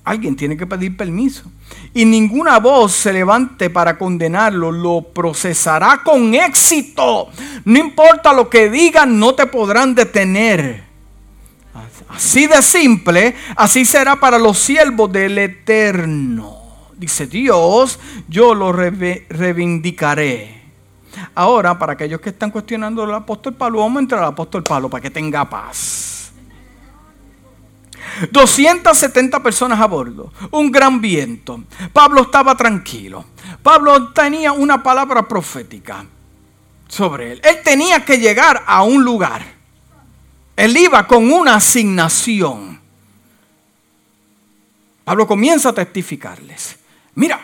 [0.05, 1.51] Alguien tiene que pedir permiso.
[1.95, 7.29] Y ninguna voz se levante para condenarlo, lo procesará con éxito.
[7.65, 10.85] No importa lo que digan, no te podrán detener.
[12.09, 16.59] Así de simple, así será para los siervos del Eterno.
[16.97, 17.99] Dice Dios,
[18.29, 20.63] yo lo reivindicaré.
[21.35, 24.89] Ahora, para aquellos que están cuestionando al apóstol Pablo, vamos a entrar al apóstol Pablo
[24.89, 26.14] para que tenga paz.
[28.31, 31.65] 270 personas a bordo, un gran viento.
[31.93, 33.25] Pablo estaba tranquilo.
[33.63, 36.05] Pablo tenía una palabra profética
[36.89, 37.41] sobre él.
[37.45, 39.45] Él tenía que llegar a un lugar.
[40.57, 42.81] Él iba con una asignación.
[45.05, 46.77] Pablo comienza a testificarles.
[47.15, 47.41] Mira,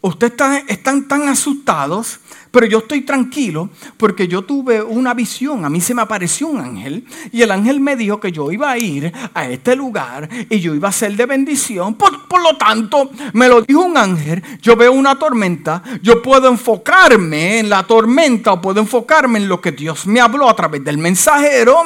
[0.00, 2.20] ustedes están tan asustados
[2.50, 5.64] pero yo estoy tranquilo porque yo tuve una visión.
[5.64, 8.70] A mí se me apareció un ángel y el ángel me dijo que yo iba
[8.70, 11.94] a ir a este lugar y yo iba a ser de bendición.
[11.94, 14.42] Por, lo tanto, me lo dijo un ángel.
[14.62, 15.82] Yo veo una tormenta.
[16.02, 20.48] Yo puedo enfocarme en la tormenta o puedo enfocarme en lo que Dios me habló
[20.48, 21.84] a través del mensajero.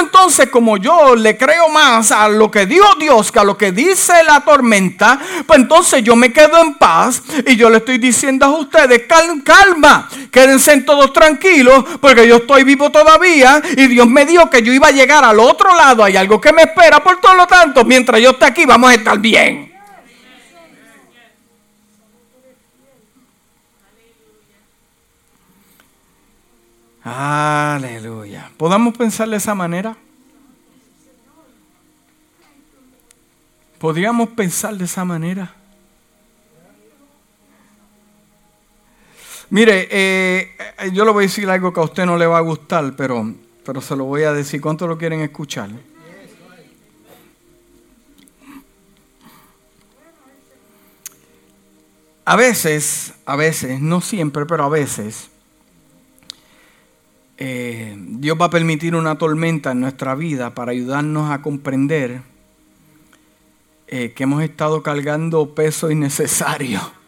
[0.00, 3.72] Entonces, como yo le creo más a lo que dijo Dios que a lo que
[3.72, 8.46] dice la tormenta, pues entonces yo me quedo en paz y yo le estoy diciendo
[8.46, 9.99] a ustedes, calma
[10.30, 14.88] quédense todos tranquilos porque yo estoy vivo todavía y Dios me dijo que yo iba
[14.88, 16.04] a llegar al otro lado.
[16.04, 18.94] Hay algo que me espera, por todo lo tanto, mientras yo esté aquí vamos a
[18.94, 19.72] estar bien.
[27.02, 28.50] Aleluya.
[28.56, 29.96] ¿Podamos pensar de esa manera?
[33.78, 35.54] ¿Podríamos pensar de esa manera?
[39.50, 40.52] Mire, eh,
[40.92, 43.34] yo le voy a decir algo que a usted no le va a gustar, pero,
[43.64, 44.60] pero se lo voy a decir.
[44.60, 45.70] ¿Cuánto lo quieren escuchar?
[52.24, 55.30] A veces, a veces, no siempre, pero a veces,
[57.38, 62.22] eh, Dios va a permitir una tormenta en nuestra vida para ayudarnos a comprender
[63.88, 66.99] eh, que hemos estado cargando peso innecesario.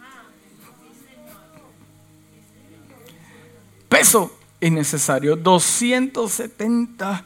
[3.92, 5.36] Peso innecesario.
[5.36, 7.24] 270.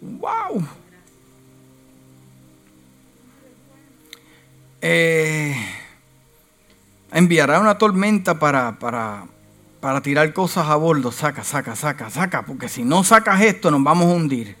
[0.00, 0.66] ¡Wow!
[4.80, 5.54] Eh,
[7.12, 9.26] enviará una tormenta para, para,
[9.80, 11.12] para tirar cosas a bordo.
[11.12, 12.46] Saca, saca, saca, saca.
[12.46, 14.56] Porque si no sacas esto, nos vamos a hundir.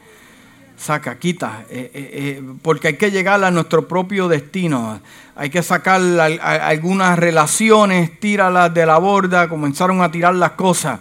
[0.76, 1.64] Saca, quita.
[1.70, 5.00] Eh, eh, eh, porque hay que llegar a nuestro propio destino.
[5.36, 9.48] Hay que sacar algunas relaciones, tíralas de la borda.
[9.48, 11.00] Comenzaron a tirar las cosas.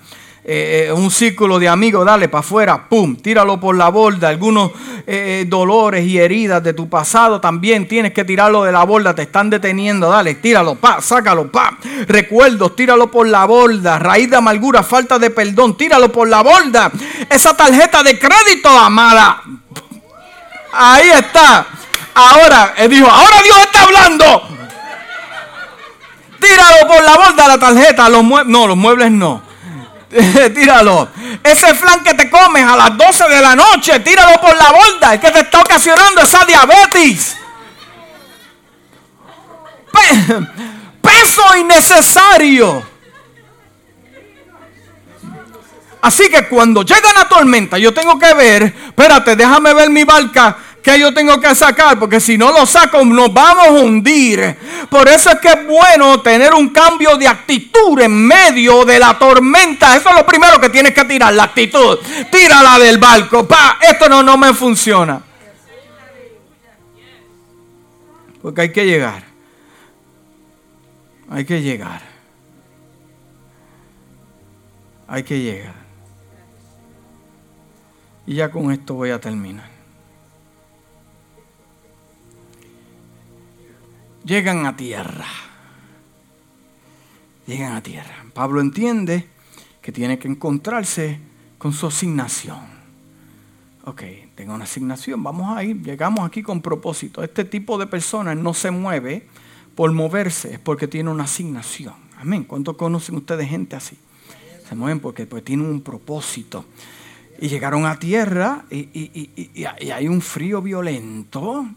[0.52, 4.30] Eh, eh, un círculo de amigos, dale para afuera, pum, tíralo por la borda.
[4.30, 4.72] Algunos
[5.06, 9.22] eh, dolores y heridas de tu pasado también tienes que tirarlo de la borda, te
[9.22, 11.78] están deteniendo, dale, tíralo, pa, sácalo, pa.
[12.08, 14.00] Recuerdos, tíralo por la borda.
[14.00, 16.92] Raíz de amargura, falta de perdón, tíralo por la borda.
[17.30, 19.44] Esa tarjeta de crédito, amada.
[20.74, 21.68] Ahí está.
[22.16, 24.48] Ahora, él dijo, ahora Dios está hablando.
[26.40, 28.10] Tíralo por la borda la tarjeta.
[28.10, 29.49] Los no, los muebles no.
[30.54, 31.10] tíralo.
[31.44, 35.14] Ese flan que te comes a las 12 de la noche, tíralo por la borda.
[35.14, 37.38] Es que te está ocasionando esa diabetes.
[41.02, 42.84] peso innecesario.
[46.02, 50.58] Así que cuando llega una tormenta, yo tengo que ver, espérate, déjame ver mi barca
[50.82, 54.58] que yo tengo que sacar, porque si no lo saco nos vamos a hundir.
[54.90, 59.18] Por eso es que es bueno tener un cambio de actitud en medio de la
[59.18, 59.96] tormenta.
[59.96, 62.00] Eso es lo primero que tienes que tirar, la actitud.
[62.32, 63.48] Tírala del barco.
[63.48, 65.22] Pa, esto no, no me funciona.
[68.42, 69.24] Porque hay que llegar.
[71.30, 72.02] Hay que llegar.
[75.08, 75.74] Hay que llegar.
[78.26, 79.79] Y ya con esto voy a terminar.
[84.24, 85.28] Llegan a tierra.
[87.48, 88.26] Llegan a tierra.
[88.34, 89.28] Pablo entiende
[89.82, 91.20] que tiene que encontrarse
[91.58, 92.80] con su asignación.
[93.86, 94.04] Ok,
[94.36, 97.24] tengo una asignación, vamos a ir, llegamos aquí con propósito.
[97.24, 99.28] Este tipo de personas no se mueve
[99.76, 101.96] por moverse, es porque tiene una asignación.
[102.18, 102.44] Amén.
[102.44, 103.98] ¿Cuánto conocen ustedes gente así?
[104.68, 106.66] Se mueven porque pues, tienen un propósito.
[107.42, 111.68] Y llegaron a tierra y, hay un frío violento.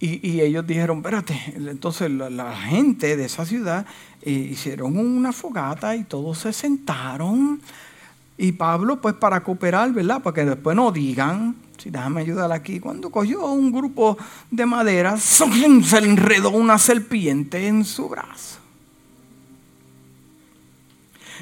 [0.00, 3.86] Y, ellos dijeron, espérate, entonces la, gente de esa ciudad
[4.22, 7.60] eh, hicieron una fogata y todos se sentaron.
[8.36, 10.20] Y Pablo, pues para cooperar, ¿verdad?
[10.20, 14.18] Para que después no digan, si déjame ayudar aquí, cuando cogió un grupo
[14.50, 18.63] de madera, se le enredó una serpiente en su brazo.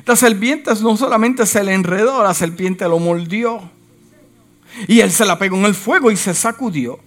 [0.05, 3.70] La serpiente no solamente se le enredó, la serpiente lo mordió.
[4.88, 6.98] Y él se la pegó en el fuego y se sacudió.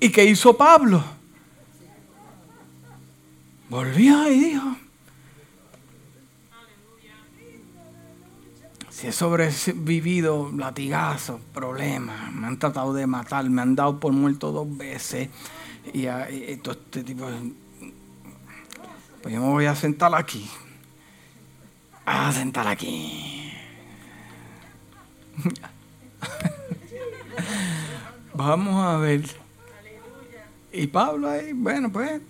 [0.00, 1.04] ¿Y qué hizo Pablo?
[3.68, 4.76] Volvió y dijo,
[8.90, 14.52] si he sobrevivido latigazos, problemas, me han tratado de matar, me han dado por muerto
[14.52, 15.30] dos veces,
[15.94, 17.52] y, y todo este tipo de
[19.22, 20.50] pues yo me voy a sentar aquí.
[22.04, 23.52] A sentar aquí.
[28.34, 29.22] Vamos a ver.
[30.72, 32.20] Y Pablo ahí, bueno, pues,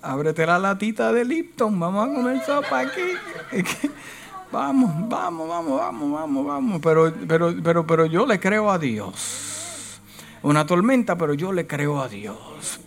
[0.00, 3.00] ábrete la latita de Lipton, vamos a comer sopa aquí.
[4.52, 6.80] Vamos, vamos, vamos, vamos, vamos, vamos.
[6.80, 10.00] Pero, pero, pero, pero yo le creo a Dios.
[10.42, 12.78] Una tormenta, pero yo le creo a Dios.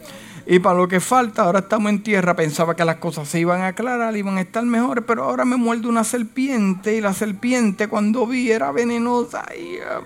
[0.50, 3.60] Y para lo que falta, ahora estamos en tierra, pensaba que las cosas se iban
[3.60, 7.90] a aclarar, iban a estar mejores, pero ahora me muerde una serpiente y la serpiente
[7.90, 9.44] cuando vi era venenosa.
[9.44, 10.00] Ah,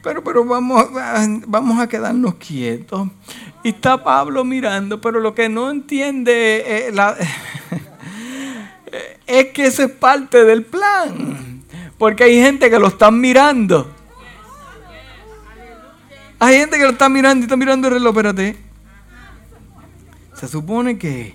[0.00, 0.86] pero, pero vamos,
[1.48, 3.08] vamos a quedarnos quietos.
[3.64, 6.86] Y está Pablo mirando, pero lo que no entiende
[9.26, 11.64] es que eso es parte del plan.
[11.98, 13.90] Porque hay gente que lo están mirando.
[16.38, 18.63] Hay gente que lo está mirando y está mirando el reloj, espérate.
[20.34, 21.34] Se supone que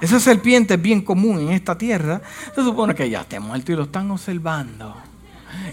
[0.00, 2.20] esa serpiente es bien común en esta tierra.
[2.54, 4.96] Se supone que ya está muerto y lo están observando.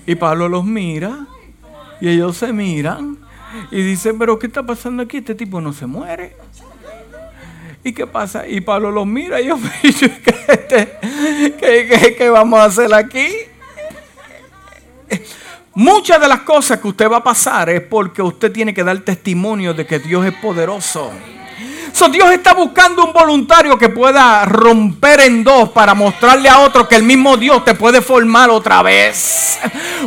[0.06, 1.26] Y Pablo los mira
[2.00, 3.18] y ellos se miran
[3.72, 5.18] y dicen, pero ¿qué está pasando aquí?
[5.18, 6.38] Este tipo no se muere.
[7.84, 8.48] ¿Y qué pasa?
[8.48, 10.12] Y Pablo los mira y yo me dice,
[11.60, 13.28] ¿qué, qué vamos a hacer aquí?
[15.74, 19.00] Muchas de las cosas que usted va a pasar es porque usted tiene que dar
[19.00, 21.12] testimonio de que Dios es poderoso.
[22.12, 26.96] Dios está buscando un voluntario que pueda romper en dos para mostrarle a otro que
[26.96, 29.60] el mismo Dios te puede formar otra vez.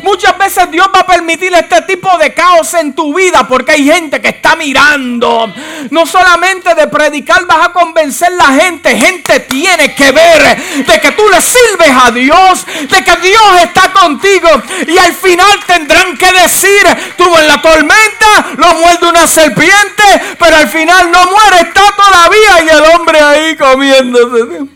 [0.03, 3.85] Muchas veces Dios va a permitir este tipo de caos en tu vida porque hay
[3.85, 5.53] gente que está mirando.
[5.91, 10.57] No solamente de predicar vas a convencer la gente, gente tiene que ver
[10.87, 14.49] de que tú le sirves a Dios, de que Dios está contigo
[14.87, 16.83] y al final tendrán que decir,
[17.17, 20.03] tuvo en la tormenta, lo muerde una serpiente,
[20.39, 24.65] pero al final no muere, está todavía y el hombre ahí comiéndose.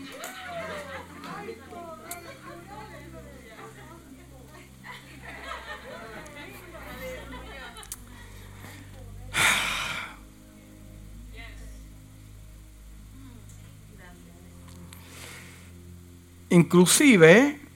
[16.49, 17.66] Inclusive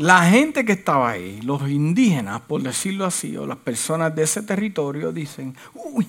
[0.00, 4.40] La gente que estaba ahí, los indígenas, por decirlo así, o las personas de ese
[4.42, 6.06] territorio, dicen, uy,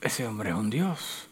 [0.00, 1.26] ese hombre es un Dios.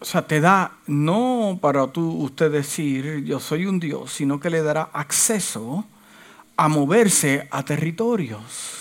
[0.00, 4.50] O sea, te da, no para tú, usted decir, yo soy un Dios, sino que
[4.50, 5.84] le dará acceso
[6.56, 8.77] a moverse a territorios.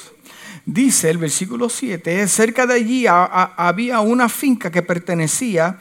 [0.68, 5.80] Dice el versículo 7, cerca de allí había una finca que pertenecía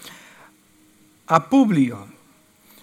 [1.26, 2.06] a Publio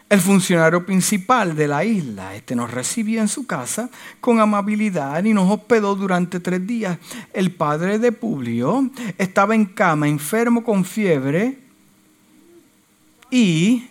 [0.09, 2.35] el funcionario principal de la isla.
[2.35, 3.89] Este nos recibió en su casa
[4.19, 6.97] con amabilidad y nos hospedó durante tres días.
[7.31, 11.57] El padre de Publio estaba en cama, enfermo con fiebre
[13.31, 13.87] y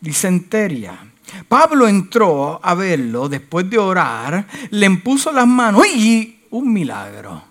[0.00, 0.98] disentería.
[1.46, 7.42] Pablo entró a verlo después de orar, le impuso las manos y un milagro.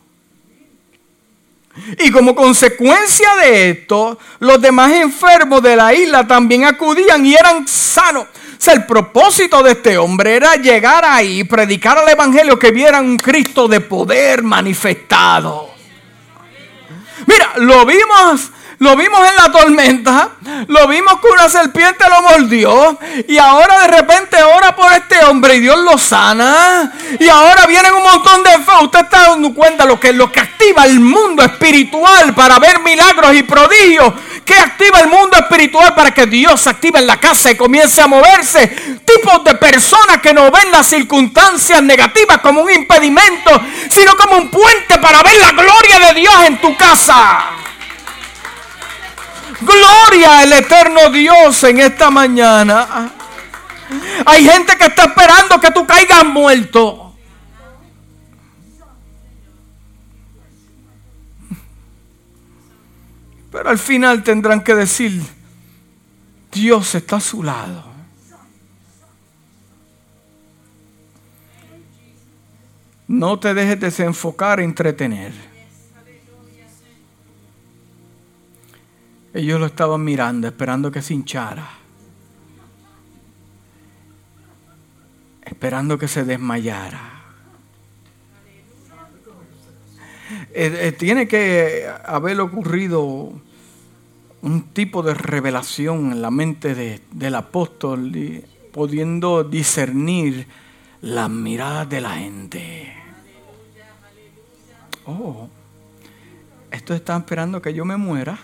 [1.99, 7.67] Y como consecuencia de esto, los demás enfermos de la isla también acudían y eran
[7.67, 8.23] sanos.
[8.23, 13.05] O sea, el propósito de este hombre era llegar ahí, predicar al Evangelio, que vieran
[13.05, 15.69] un Cristo de poder manifestado.
[17.27, 20.30] Mira, lo vimos lo vimos en la tormenta,
[20.67, 25.55] lo vimos que una serpiente lo mordió y ahora de repente ora por este hombre
[25.55, 28.71] y Dios lo sana y ahora vienen un montón de fe.
[28.84, 33.34] Usted está dando cuenta lo que lo que activa el mundo espiritual para ver milagros
[33.34, 34.13] y prodigios.
[34.45, 37.99] ¿Qué activa el mundo espiritual para que Dios se active en la casa y comience
[37.99, 38.67] a moverse?
[39.03, 43.59] Tipos de personas que no ven las circunstancias negativas como un impedimento,
[43.89, 47.57] sino como un puente para ver la gloria de Dios en tu casa.
[49.62, 53.12] Gloria al eterno Dios en esta mañana.
[54.26, 57.16] Hay gente que está esperando que tú caigas muerto.
[63.51, 65.24] Pero al final tendrán que decir,
[66.51, 67.86] Dios está a su lado.
[73.08, 75.46] No te dejes desenfocar, entretener.
[79.34, 81.69] Ellos lo estaban mirando, esperando que se hinchara.
[85.43, 87.17] Esperando que se desmayara.
[90.53, 93.32] Eh, eh, tiene que haber ocurrido
[94.41, 98.11] un tipo de revelación en la mente del apóstol,
[98.71, 100.47] pudiendo discernir
[101.01, 102.93] las miradas de la gente.
[105.05, 105.47] Oh,
[106.71, 108.38] estos están esperando que yo me muera.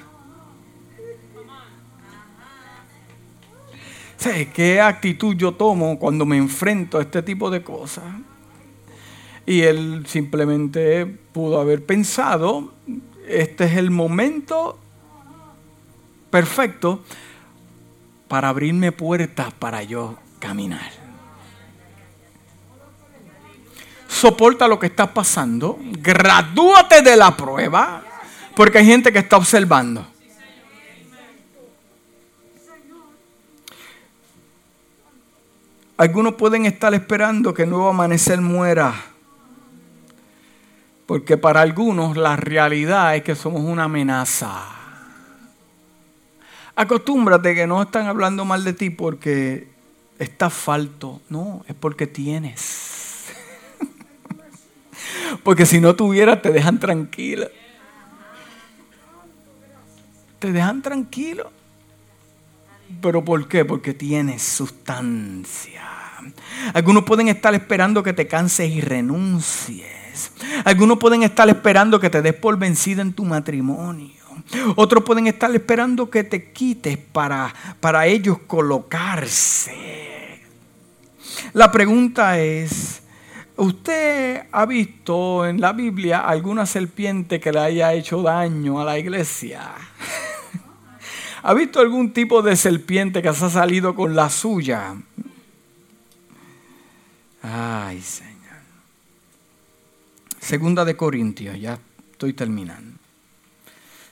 [4.53, 8.05] ¿Qué actitud yo tomo cuando me enfrento a este tipo de cosas?
[9.45, 12.73] Y él simplemente pudo haber pensado,
[13.27, 14.79] este es el momento
[16.29, 17.03] perfecto
[18.29, 20.91] para abrirme puertas para yo caminar.
[24.07, 28.03] Soporta lo que está pasando, gradúate de la prueba,
[28.55, 30.12] porque hay gente que está observando.
[35.97, 38.93] Algunos pueden estar esperando que nuevo amanecer muera.
[41.05, 44.63] Porque para algunos la realidad es que somos una amenaza.
[46.75, 49.67] Acostúmbrate que no están hablando mal de ti porque
[50.17, 51.21] estás falto.
[51.29, 53.25] No, es porque tienes.
[55.43, 57.47] porque si no tuvieras te dejan tranquilo.
[60.39, 61.51] Te dejan tranquilo.
[63.01, 63.65] ¿Pero por qué?
[63.65, 65.81] Porque tienes sustancia.
[66.73, 70.31] Algunos pueden estar esperando que te canses y renuncies.
[70.63, 74.23] Algunos pueden estar esperando que te des por vencida en tu matrimonio.
[74.75, 80.41] Otros pueden estar esperando que te quites para, para ellos colocarse.
[81.53, 83.01] La pregunta es,
[83.55, 88.99] ¿usted ha visto en la Biblia alguna serpiente que le haya hecho daño a la
[88.99, 89.71] iglesia?
[91.45, 94.95] ¿Ha visto algún tipo de serpiente que se ha salido con la suya?
[97.41, 98.33] Ay, Señor.
[100.39, 101.77] Segunda de Corintios, ya
[102.11, 102.97] estoy terminando.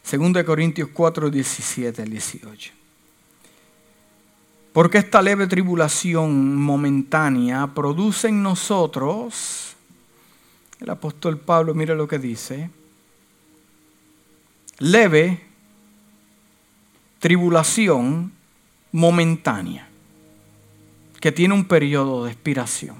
[0.04, 2.74] Segunda de Corintios 4, 17 al 18.
[4.74, 9.74] Porque esta leve tribulación momentánea produce en nosotros,
[10.82, 12.70] el apóstol Pablo, mire lo que dice,
[14.80, 15.51] leve
[17.22, 18.34] tribulación
[18.92, 19.88] momentánea,
[21.22, 22.98] que tiene un periodo de expiración,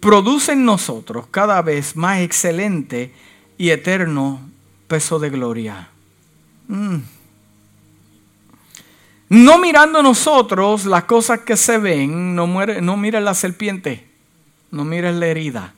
[0.00, 3.12] produce en nosotros cada vez más excelente
[3.58, 4.40] y eterno
[4.86, 5.90] peso de gloria.
[6.68, 6.98] Mm.
[9.28, 14.08] No mirando nosotros las cosas que se ven, no, muere, no mires la serpiente,
[14.70, 15.74] no mires la herida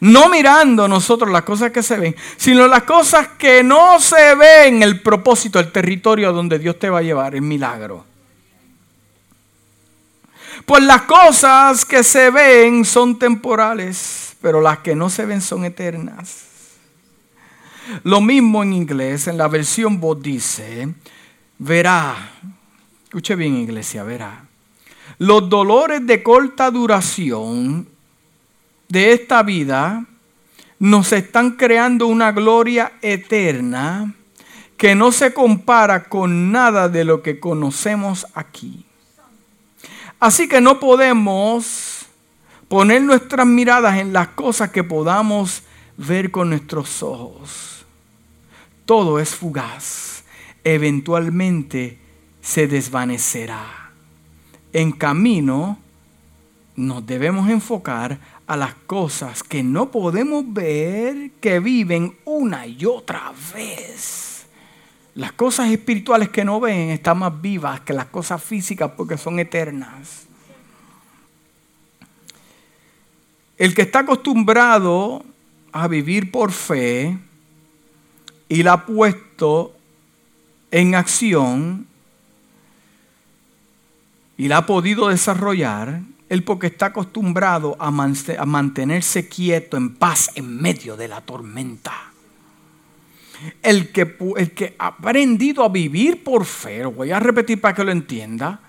[0.00, 4.82] no mirando nosotros las cosas que se ven, sino las cosas que no se ven,
[4.82, 8.04] el propósito, el territorio donde Dios te va a llevar, el milagro.
[10.64, 15.64] Pues las cosas que se ven son temporales, pero las que no se ven son
[15.64, 16.44] eternas.
[18.02, 20.92] Lo mismo en inglés, en la versión voz dice,
[21.58, 22.32] verá,
[23.04, 24.44] escuche bien iglesia, verá,
[25.18, 27.88] los dolores de corta duración
[28.88, 30.04] de esta vida
[30.78, 34.14] nos están creando una gloria eterna
[34.76, 38.84] que no se compara con nada de lo que conocemos aquí.
[40.20, 42.06] Así que no podemos
[42.68, 45.62] poner nuestras miradas en las cosas que podamos
[45.96, 47.84] ver con nuestros ojos.
[48.84, 50.24] Todo es fugaz.
[50.62, 51.98] Eventualmente
[52.40, 53.92] se desvanecerá.
[54.72, 55.78] En camino
[56.76, 63.32] nos debemos enfocar a las cosas que no podemos ver, que viven una y otra
[63.54, 64.46] vez.
[65.14, 69.38] Las cosas espirituales que no ven están más vivas que las cosas físicas porque son
[69.38, 70.26] eternas.
[73.56, 75.24] El que está acostumbrado
[75.72, 77.18] a vivir por fe
[78.48, 79.74] y la ha puesto
[80.70, 81.86] en acción
[84.36, 90.60] y la ha podido desarrollar, él porque está acostumbrado a, mantenerse quieto en paz en
[90.60, 91.92] medio de la tormenta.
[93.62, 97.74] El que, el que ha aprendido a vivir por fe, lo voy a repetir para
[97.74, 98.60] que lo entienda,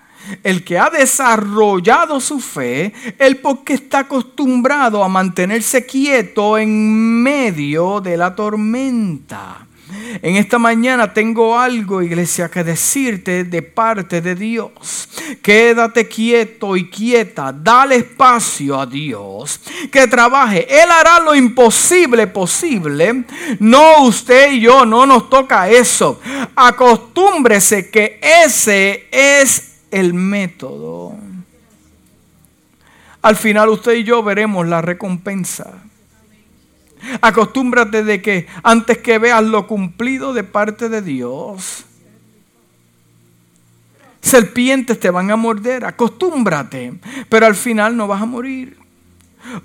[0.42, 8.00] el que ha desarrollado su fe, él porque está acostumbrado a mantenerse quieto en medio
[8.00, 9.67] de la tormenta.
[10.22, 15.08] En esta mañana tengo algo, iglesia, que decirte de parte de Dios.
[15.42, 19.60] Quédate quieto y quieta, dale espacio a Dios,
[19.90, 20.66] que trabaje.
[20.68, 23.24] Él hará lo imposible posible.
[23.60, 26.20] No usted y yo, no nos toca eso.
[26.54, 31.14] Acostúmbrese que ese es el método.
[33.22, 35.87] Al final usted y yo veremos la recompensa.
[37.20, 41.84] Acostúmbrate de que antes que veas lo cumplido de parte de Dios,
[44.20, 45.84] serpientes te van a morder.
[45.84, 46.94] Acostúmbrate,
[47.28, 48.87] pero al final no vas a morir.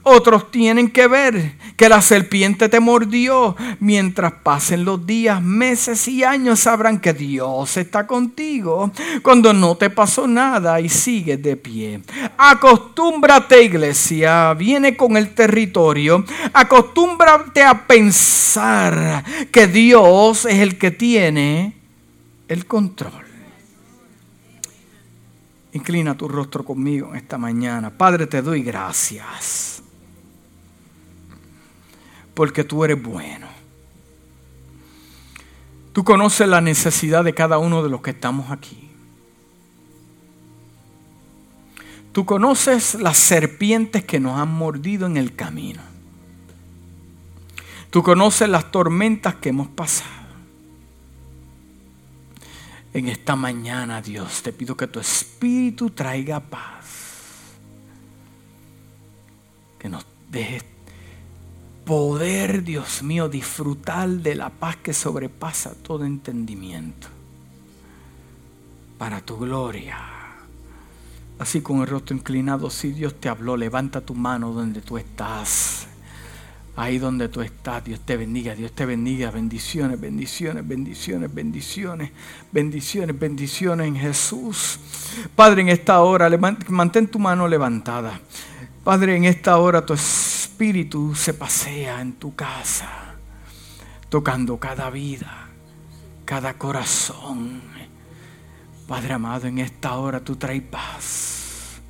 [0.03, 3.55] Otros tienen que ver que la serpiente te mordió.
[3.79, 9.89] Mientras pasen los días, meses y años sabrán que Dios está contigo cuando no te
[9.89, 12.01] pasó nada y sigues de pie.
[12.37, 16.23] Acostúmbrate iglesia, viene con el territorio.
[16.53, 21.73] Acostúmbrate a pensar que Dios es el que tiene
[22.47, 23.22] el control.
[25.73, 27.89] Inclina tu rostro conmigo esta mañana.
[27.89, 29.81] Padre, te doy gracias.
[32.33, 33.47] Porque tú eres bueno.
[35.91, 38.89] Tú conoces la necesidad de cada uno de los que estamos aquí.
[42.11, 45.81] Tú conoces las serpientes que nos han mordido en el camino.
[47.89, 50.22] Tú conoces las tormentas que hemos pasado
[52.93, 56.85] en esta mañana, Dios, te pido que tu espíritu traiga paz.
[59.79, 60.63] Que nos dejes
[61.85, 67.07] poder, Dios mío, disfrutar de la paz que sobrepasa todo entendimiento.
[68.97, 70.13] Para tu gloria,
[71.39, 75.87] Así con el rostro inclinado, si Dios te habló, levanta tu mano donde tú estás.
[76.75, 79.29] Ahí donde tú estás, Dios te bendiga, Dios te bendiga.
[79.29, 82.11] Bendiciones, bendiciones, bendiciones, bendiciones,
[82.51, 84.79] bendiciones, bendiciones en Jesús.
[85.35, 86.27] Padre, en esta hora,
[86.69, 88.19] mantén tu mano levantada.
[88.83, 93.15] Padre, en esta hora tu espíritu se pasea en tu casa,
[94.09, 95.49] tocando cada vida,
[96.25, 97.61] cada corazón.
[98.87, 101.81] Padre amado, en esta hora tú traes paz.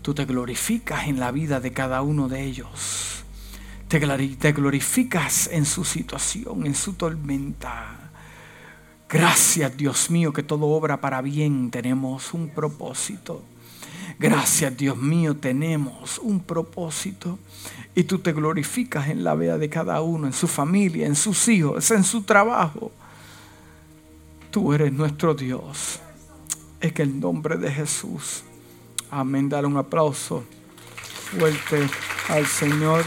[0.00, 3.16] Tú te glorificas en la vida de cada uno de ellos
[3.88, 8.06] te glorificas en su situación, en su tormenta.
[9.08, 13.44] Gracias Dios mío que todo obra para bien, tenemos un propósito.
[14.18, 17.38] Gracias Dios mío, tenemos un propósito.
[17.94, 21.46] Y tú te glorificas en la vida de cada uno, en su familia, en sus
[21.48, 22.90] hijos, en su trabajo.
[24.50, 26.00] Tú eres nuestro Dios.
[26.80, 28.42] Es que el nombre de Jesús.
[29.10, 29.48] Amén.
[29.48, 30.44] Dar un aplauso
[31.30, 31.88] fuerte
[32.28, 33.04] al Señor.